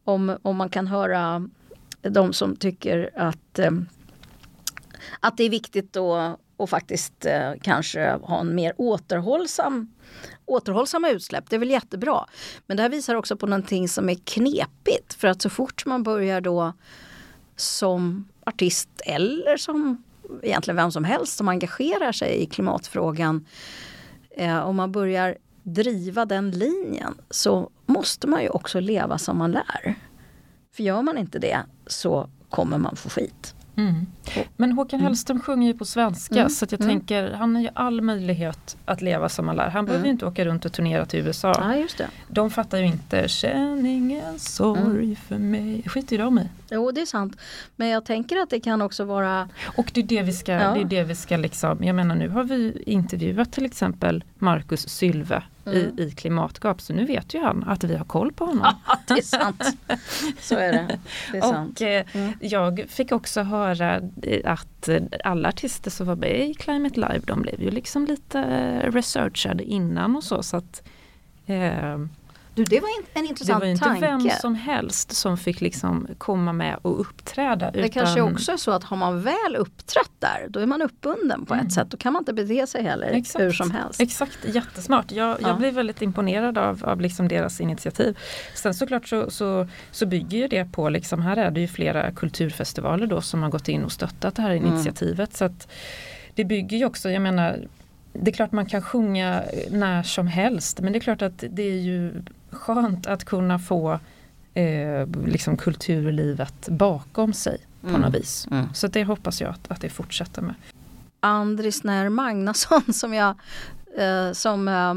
om, 0.04 0.38
om 0.42 0.56
man 0.56 0.70
kan 0.70 0.88
höra 0.88 1.50
de 2.02 2.34
som 2.34 2.56
tycker 2.56 3.10
att, 3.16 3.60
eh, 3.60 3.72
att 5.20 5.38
det 5.38 5.44
är 5.44 5.50
viktigt 5.50 5.98
att 5.98 6.40
och 6.62 6.70
faktiskt 6.70 7.26
eh, 7.26 7.52
kanske 7.62 8.12
ha 8.12 8.40
en 8.40 8.56
mer 8.56 8.74
återhållsam 8.78 9.94
återhållsamma 10.46 11.10
utsläpp, 11.10 11.50
det 11.50 11.56
är 11.56 11.60
väl 11.60 11.70
jättebra. 11.70 12.26
Men 12.66 12.78
det 12.78 12.84
här 12.84 12.90
visar 12.90 13.16
också 13.16 13.36
på 13.36 13.48
någonting 13.48 13.90
som 13.90 14.10
är 14.10 14.16
knepigt 14.16 15.14
för 15.14 15.28
att 15.28 15.42
så 15.42 15.50
fort 15.50 15.86
man 15.86 16.04
börjar 16.04 16.42
då 16.42 16.74
som 17.56 18.28
artist 18.46 18.90
eller 19.06 19.58
som 19.58 20.04
egentligen 20.44 20.76
vem 20.76 20.92
som 20.92 21.04
helst 21.04 21.38
som 21.38 21.48
engagerar 21.48 22.12
sig 22.12 22.42
i 22.42 22.46
klimatfrågan 22.46 23.46
eh, 24.38 24.60
om 24.60 24.76
man 24.76 24.92
börjar 24.92 25.38
driva 25.64 26.26
den 26.26 26.52
linjen 26.52 27.16
så 27.30 27.72
måste 27.86 28.28
man 28.28 28.42
ju 28.42 28.50
också 28.50 28.80
leva 28.80 29.18
som 29.18 29.38
man 29.38 29.52
lär. 29.52 29.96
För 30.74 30.84
gör 30.84 31.02
man 31.02 31.18
inte 31.18 31.40
det 31.40 31.60
så 31.88 32.30
kommer 32.50 32.78
man 32.78 32.96
få 32.96 33.10
skit. 33.10 33.56
Mm. 33.76 34.06
Men 34.58 34.72
Håkan 34.72 35.00
mm. 35.00 35.08
Hellström 35.08 35.36
mm. 35.36 35.44
sjunger 35.44 35.68
ju 35.68 35.74
på 35.74 35.86
svenska 35.86 36.40
mm. 36.40 36.50
så 36.50 36.66
jag 36.70 36.82
mm. 36.82 36.90
tänker 36.90 37.32
han 37.32 37.56
har 37.56 37.62
ju 37.62 37.70
all 37.74 38.02
möjlighet 38.02 38.78
att 38.86 39.02
leva 39.02 39.30
som 39.30 39.48
han 39.48 39.58
lär. 39.58 39.70
Han 39.70 39.86
behöver 39.86 40.06
ju 40.06 40.12
inte 40.12 40.26
åka 40.26 40.46
runt 40.46 40.66
och 40.66 40.74
turnera 40.74 41.06
till 41.06 41.20
USA. 41.20 41.56
Ja, 41.60 41.76
just 41.76 41.98
det. 41.98 42.08
De 42.28 42.50
fattar 42.52 42.78
ju 42.78 42.86
inte, 42.86 43.28
känn 43.28 43.86
ingen 43.86 44.40
sorg 44.40 45.16
för 45.16 45.38
mig. 45.38 45.84
skiter 45.88 46.16
ju 46.16 46.24
de 46.24 46.40
i. 46.40 46.50
Jo 46.72 46.92
det 46.92 47.02
är 47.02 47.06
sant. 47.06 47.38
Men 47.76 47.88
jag 47.88 48.06
tänker 48.06 48.38
att 48.38 48.50
det 48.50 48.60
kan 48.60 48.82
också 48.82 49.04
vara 49.04 49.50
Och 49.64 49.92
det 49.94 50.02
är 50.02 50.06
det 50.06 50.22
vi 50.22 50.34
ska, 50.34 50.52
ja. 50.52 50.74
det 50.74 50.82
är 50.82 50.86
det 50.86 51.04
vi 51.04 51.16
ska 51.16 51.38
liksom, 51.38 51.84
jag 51.84 51.96
menar 51.96 52.16
nu 52.16 52.30
har 52.30 52.44
vi 52.44 52.84
intervjuat 52.86 53.52
till 53.52 53.66
exempel 53.66 54.24
Marcus 54.40 54.90
Sylve 54.90 55.44
mm. 55.66 55.78
i, 55.78 56.02
i 56.02 56.12
klimatgap. 56.12 56.82
Så 56.82 56.94
nu 56.94 57.06
vet 57.06 57.34
ju 57.34 57.40
han 57.40 57.64
att 57.68 57.84
vi 57.84 57.96
har 57.96 58.06
koll 58.06 58.32
på 58.34 58.46
honom. 58.46 58.76
Ja, 58.88 58.98
det 59.08 59.14
är 59.14 59.22
sant. 59.22 59.64
Så 60.40 60.56
är 60.56 60.72
det. 60.72 61.00
det 61.32 61.38
är 61.38 61.70
och 61.70 61.82
eh, 61.82 62.06
mm. 62.14 62.34
jag 62.40 62.86
fick 62.90 63.12
också 63.12 63.42
höra 63.42 64.02
eh, 64.24 64.52
att 64.52 64.88
eh, 64.88 65.02
alla 65.24 65.50
artister 65.50 65.92
som 65.92 66.08
var 66.08 66.16
med 66.16 66.50
i 66.50 66.54
Climate 66.54 66.96
Live 66.96 67.22
de 67.26 67.42
blev 67.42 67.62
ju 67.62 67.72
liksom 67.72 68.06
lite 68.06 68.42
researchade 68.92 69.64
innan 69.64 70.16
och 70.16 70.24
så. 70.24 70.44
så 70.44 70.58
att 70.58 70.84
eh, 71.46 71.98
du, 72.64 72.76
det 72.76 72.80
var 72.80 72.90
en 73.14 73.26
intressant 73.26 73.62
tanke. 73.62 73.84
Det 73.84 73.90
var 73.90 73.98
inte 73.98 74.08
tanke. 74.10 74.28
vem 74.28 74.40
som 74.42 74.56
helst 74.56 75.12
som 75.12 75.38
fick 75.38 75.62
liksom 75.62 76.08
komma 76.18 76.54
med 76.54 76.78
och 76.82 77.00
uppträda. 77.00 77.72
Det 77.72 77.80
utan... 77.80 77.90
kanske 77.90 78.22
också 78.22 78.52
är 78.52 78.58
så 78.58 78.72
att 78.72 78.84
har 78.84 78.98
man 78.98 79.22
väl 79.22 79.56
uppträtt 79.58 80.12
där, 80.20 80.48
då 80.50 80.60
är 80.60 80.66
man 80.66 80.82
uppbunden 80.82 81.46
på 81.46 81.54
mm. 81.54 81.66
ett 81.66 81.74
sätt. 81.74 81.92
Då 81.92 81.98
kan 81.98 82.14
man 82.14 82.22
inte 82.22 82.34
bete 82.34 82.68
sig 82.68 82.84
heller 82.84 83.08
Exakt. 83.08 83.44
hur 83.44 83.52
som 83.52 83.72
helst. 83.72 84.02
Exakt, 84.02 84.38
jättesmart. 84.46 85.12
Jag, 85.12 85.38
ja. 85.42 85.48
jag 85.48 85.58
blev 85.58 85.74
väldigt 85.74 86.02
imponerad 86.02 86.58
av, 86.58 86.86
av 86.86 87.02
liksom 87.02 87.28
deras 87.28 87.62
initiativ. 87.62 88.18
Sen 88.56 88.74
såklart 88.74 89.08
så, 89.08 89.32
så, 89.32 89.68
så 89.92 90.06
bygger 90.06 90.38
ju 90.38 90.48
det 90.48 90.72
på, 90.72 90.90
liksom, 90.90 91.22
här 91.22 91.38
är 91.38 91.52
det 91.52 91.62
ju 91.62 91.68
flera 91.68 92.12
kulturfestivaler 92.12 93.08
då 93.08 93.22
som 93.22 93.44
har 93.44 93.50
gått 93.50 93.68
in 93.68 93.84
och 93.84 93.92
stöttat 93.92 94.36
det 94.36 94.42
här 94.42 94.52
mm. 94.52 94.74
initiativet. 94.74 95.18
Mm. 95.18 95.32
Så 95.32 95.46
att 95.46 95.68
det 96.36 96.46
bygger 96.46 96.78
ju 96.78 96.86
också, 96.86 97.10
jag 97.10 97.22
menar 97.22 97.60
det 98.14 98.32
är 98.32 98.34
klart 98.34 98.52
man 98.52 98.66
kan 98.66 98.82
sjunga 98.82 99.44
när 99.70 100.04
som 100.04 100.28
helst 100.28 100.80
men 100.80 100.94
det 100.94 101.00
är 101.00 101.02
klart 101.02 101.22
att 101.22 101.44
det 101.50 101.64
är 101.64 101.80
ju 101.80 102.24
skönt 102.52 103.08
att 103.08 103.24
kunna 103.24 103.60
få 103.60 104.00
eh, 104.54 105.08
liksom 105.26 105.58
kulturlivet 105.58 106.70
bakom 106.70 107.34
sig 107.34 107.58
på 107.82 107.88
mm. 107.88 108.02
något 108.02 108.16
vis. 108.16 108.48
Mm. 108.52 108.74
Så 108.74 108.88
det 108.88 109.04
hoppas 109.04 109.42
jag 109.42 109.50
att, 109.50 109.72
att 109.72 109.82
det 109.82 109.90
fortsätter 109.90 110.42
med. 110.42 110.56
Andris 111.20 111.84
När 111.84 112.10
Magnusson 112.10 112.82
som 112.94 113.14
jag 113.14 113.36
eh, 113.98 114.32
som 114.32 114.68
eh, 114.68 114.94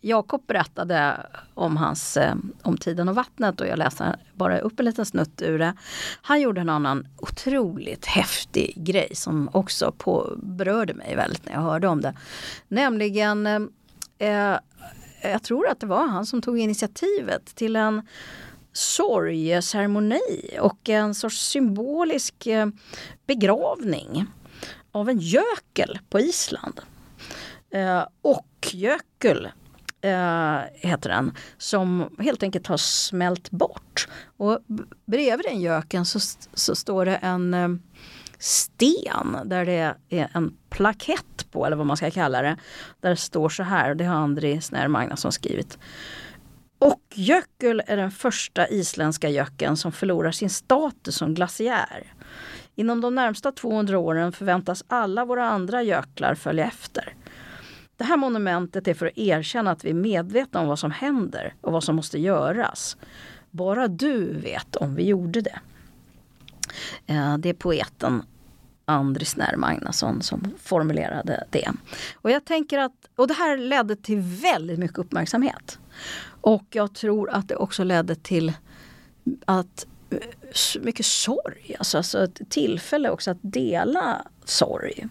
Jakob 0.00 0.46
berättade 0.46 1.16
om 1.54 1.76
hans 1.76 2.16
eh, 2.16 2.34
om 2.62 2.76
tiden 2.76 3.08
och 3.08 3.14
vattnet 3.14 3.60
och 3.60 3.66
jag 3.66 3.78
läste 3.78 4.16
bara 4.34 4.58
upp 4.58 4.80
en 4.80 4.86
liten 4.86 5.06
snutt 5.06 5.42
ur 5.42 5.58
det. 5.58 5.74
Han 6.22 6.40
gjorde 6.40 6.60
en 6.60 6.68
annan 6.68 7.06
otroligt 7.16 8.06
häftig 8.06 8.74
grej 8.76 9.08
som 9.14 9.50
också 9.52 9.92
på, 9.98 10.32
berörde 10.36 10.94
mig 10.94 11.16
väldigt 11.16 11.46
när 11.46 11.52
jag 11.52 11.60
hörde 11.60 11.88
om 11.88 12.00
det. 12.00 12.14
Nämligen 12.68 13.46
eh, 14.18 14.58
jag 15.22 15.42
tror 15.42 15.68
att 15.68 15.80
det 15.80 15.86
var 15.86 16.06
han 16.06 16.26
som 16.26 16.42
tog 16.42 16.58
initiativet 16.58 17.46
till 17.46 17.76
en 17.76 18.02
sorgeceremoni 18.72 20.58
och 20.60 20.88
en 20.88 21.14
sorts 21.14 21.38
symbolisk 21.38 22.46
eh, 22.46 22.66
begravning 23.26 24.26
av 24.92 25.08
en 25.08 25.18
gökel 25.18 25.98
på 26.10 26.20
Island. 26.20 26.80
Eh, 27.70 28.04
och 28.22 28.68
gökel 28.72 29.48
eh, 30.00 30.58
heter 30.74 31.08
den, 31.08 31.34
som 31.58 32.16
helt 32.18 32.42
enkelt 32.42 32.66
har 32.66 32.76
smält 32.76 33.50
bort. 33.50 34.08
Och 34.36 34.58
bredvid 35.06 35.46
den 35.46 35.60
göken 35.60 36.06
så, 36.06 36.18
så 36.54 36.74
står 36.74 37.04
det 37.04 37.16
en 37.16 37.54
eh, 37.54 37.68
sten 38.38 39.36
där 39.44 39.66
det 39.66 39.94
är 40.08 40.30
en 40.32 40.56
plakett 40.78 41.50
på, 41.50 41.66
eller 41.66 41.76
vad 41.76 41.86
man 41.86 41.96
ska 41.96 42.10
kalla 42.10 42.42
det. 42.42 42.56
Där 43.00 43.10
det 43.10 43.16
står 43.16 43.48
så 43.48 43.62
här, 43.62 43.94
det 43.94 44.04
har 44.04 44.16
Andri 44.16 44.60
Snär 44.60 44.88
Magnusson 44.88 45.32
skrivit. 45.32 45.78
Och 46.78 47.02
Jökull 47.14 47.82
är 47.86 47.96
den 47.96 48.10
första 48.10 48.68
isländska 48.68 49.28
jöken 49.28 49.76
som 49.76 49.92
förlorar 49.92 50.30
sin 50.30 50.50
status 50.50 51.16
som 51.16 51.34
glaciär. 51.34 52.12
Inom 52.74 53.00
de 53.00 53.14
närmsta 53.14 53.52
200 53.52 53.98
åren 53.98 54.32
förväntas 54.32 54.84
alla 54.88 55.24
våra 55.24 55.48
andra 55.48 55.82
jöklar 55.82 56.34
följa 56.34 56.66
efter. 56.66 57.14
Det 57.96 58.04
här 58.04 58.16
monumentet 58.16 58.88
är 58.88 58.94
för 58.94 59.06
att 59.06 59.18
erkänna 59.18 59.70
att 59.70 59.84
vi 59.84 59.90
är 59.90 59.94
medvetna 59.94 60.60
om 60.60 60.68
vad 60.68 60.78
som 60.78 60.90
händer 60.90 61.54
och 61.60 61.72
vad 61.72 61.84
som 61.84 61.96
måste 61.96 62.18
göras. 62.18 62.96
Bara 63.50 63.88
du 63.88 64.34
vet 64.34 64.76
om 64.76 64.94
vi 64.94 65.06
gjorde 65.06 65.40
det. 65.40 65.58
Eh, 67.06 67.38
det 67.38 67.48
är 67.48 67.54
poeten 67.54 68.22
Andris 68.88 69.36
När 69.36 69.56
Magnusson 69.56 70.22
som 70.22 70.54
formulerade 70.62 71.44
det. 71.50 71.72
Och 72.14 72.30
jag 72.30 72.44
tänker 72.44 72.78
att, 72.78 72.92
och 73.16 73.28
det 73.28 73.34
här 73.34 73.56
ledde 73.56 73.96
till 73.96 74.20
väldigt 74.20 74.78
mycket 74.78 74.98
uppmärksamhet. 74.98 75.78
Och 76.40 76.64
jag 76.70 76.94
tror 76.94 77.30
att 77.30 77.48
det 77.48 77.56
också 77.56 77.84
ledde 77.84 78.14
till 78.14 78.52
att 79.44 79.86
eh, 80.10 80.18
mycket 80.80 81.06
sorg, 81.06 81.76
alltså, 81.78 81.96
alltså 81.96 82.24
ett 82.24 82.50
tillfälle 82.50 83.10
också 83.10 83.30
att 83.30 83.38
dela 83.40 84.22
sorg. 84.44 85.08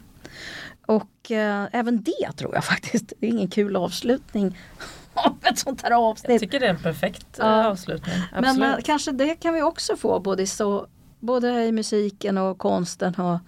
Och 0.85 1.31
eh, 1.31 1.67
även 1.71 2.03
det 2.03 2.31
tror 2.37 2.55
jag 2.55 2.65
faktiskt, 2.65 3.13
det 3.19 3.27
är 3.27 3.29
ingen 3.31 3.49
kul 3.49 3.75
avslutning 3.75 4.57
av 5.13 5.37
ett 5.43 5.59
sånt 5.59 5.81
här 5.81 5.91
avsnitt. 5.91 6.31
Jag 6.31 6.39
tycker 6.39 6.59
det 6.59 6.65
är 6.65 6.69
en 6.69 6.81
perfekt 6.81 7.27
ja. 7.37 7.67
avslutning. 7.67 8.15
Absolut. 8.31 8.59
Men 8.59 8.81
kanske 8.81 9.11
det 9.11 9.35
kan 9.35 9.53
vi 9.53 9.61
också 9.61 9.95
få 9.95 10.19
både 10.19 10.47
så 10.47 10.87
både 11.19 11.65
i 11.65 11.71
musiken 11.71 12.37
och 12.37 12.57
konsten 12.57 13.15
och 13.15 13.39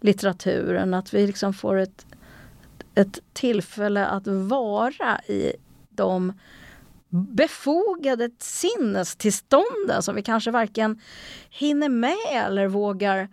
litteraturen. 0.00 0.94
Att 0.94 1.14
vi 1.14 1.26
liksom 1.26 1.54
får 1.54 1.76
ett, 1.76 2.06
ett 2.94 3.18
tillfälle 3.32 4.06
att 4.06 4.26
vara 4.26 5.20
i 5.20 5.52
de 5.90 6.32
befogade 7.08 8.30
sinnestillstånden 8.38 10.02
som 10.02 10.14
vi 10.14 10.22
kanske 10.22 10.50
varken 10.50 11.00
hinner 11.50 11.88
med 11.88 12.16
eller 12.30 12.66
vågar 12.66 13.28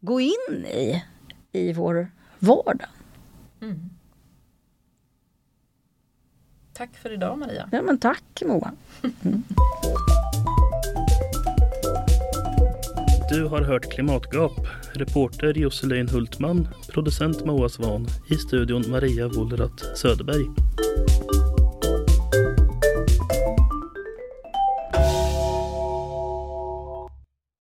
gå 0.00 0.20
in 0.20 0.66
i 0.66 1.04
i 1.52 1.72
vår 1.72 2.10
vardag. 2.38 2.88
Mm. 3.60 3.90
Tack 6.72 6.96
för 6.96 7.12
idag 7.12 7.38
Maria. 7.38 7.68
Ja 7.72 7.82
men 7.82 7.98
tack 7.98 8.42
Moa. 8.46 8.72
Mm. 9.02 9.42
Du 13.28 13.44
har 13.44 13.62
hört 13.62 13.92
Klimatgap. 13.92 14.66
Reporter 14.92 15.58
Josselin 15.58 16.08
Hultman, 16.08 16.68
producent 16.92 17.44
Moa 17.44 17.68
Svan, 17.68 18.06
i 18.28 18.34
studion 18.34 18.84
Maria 18.90 19.28
Wollrath 19.28 19.94
Söderberg. 19.94 20.46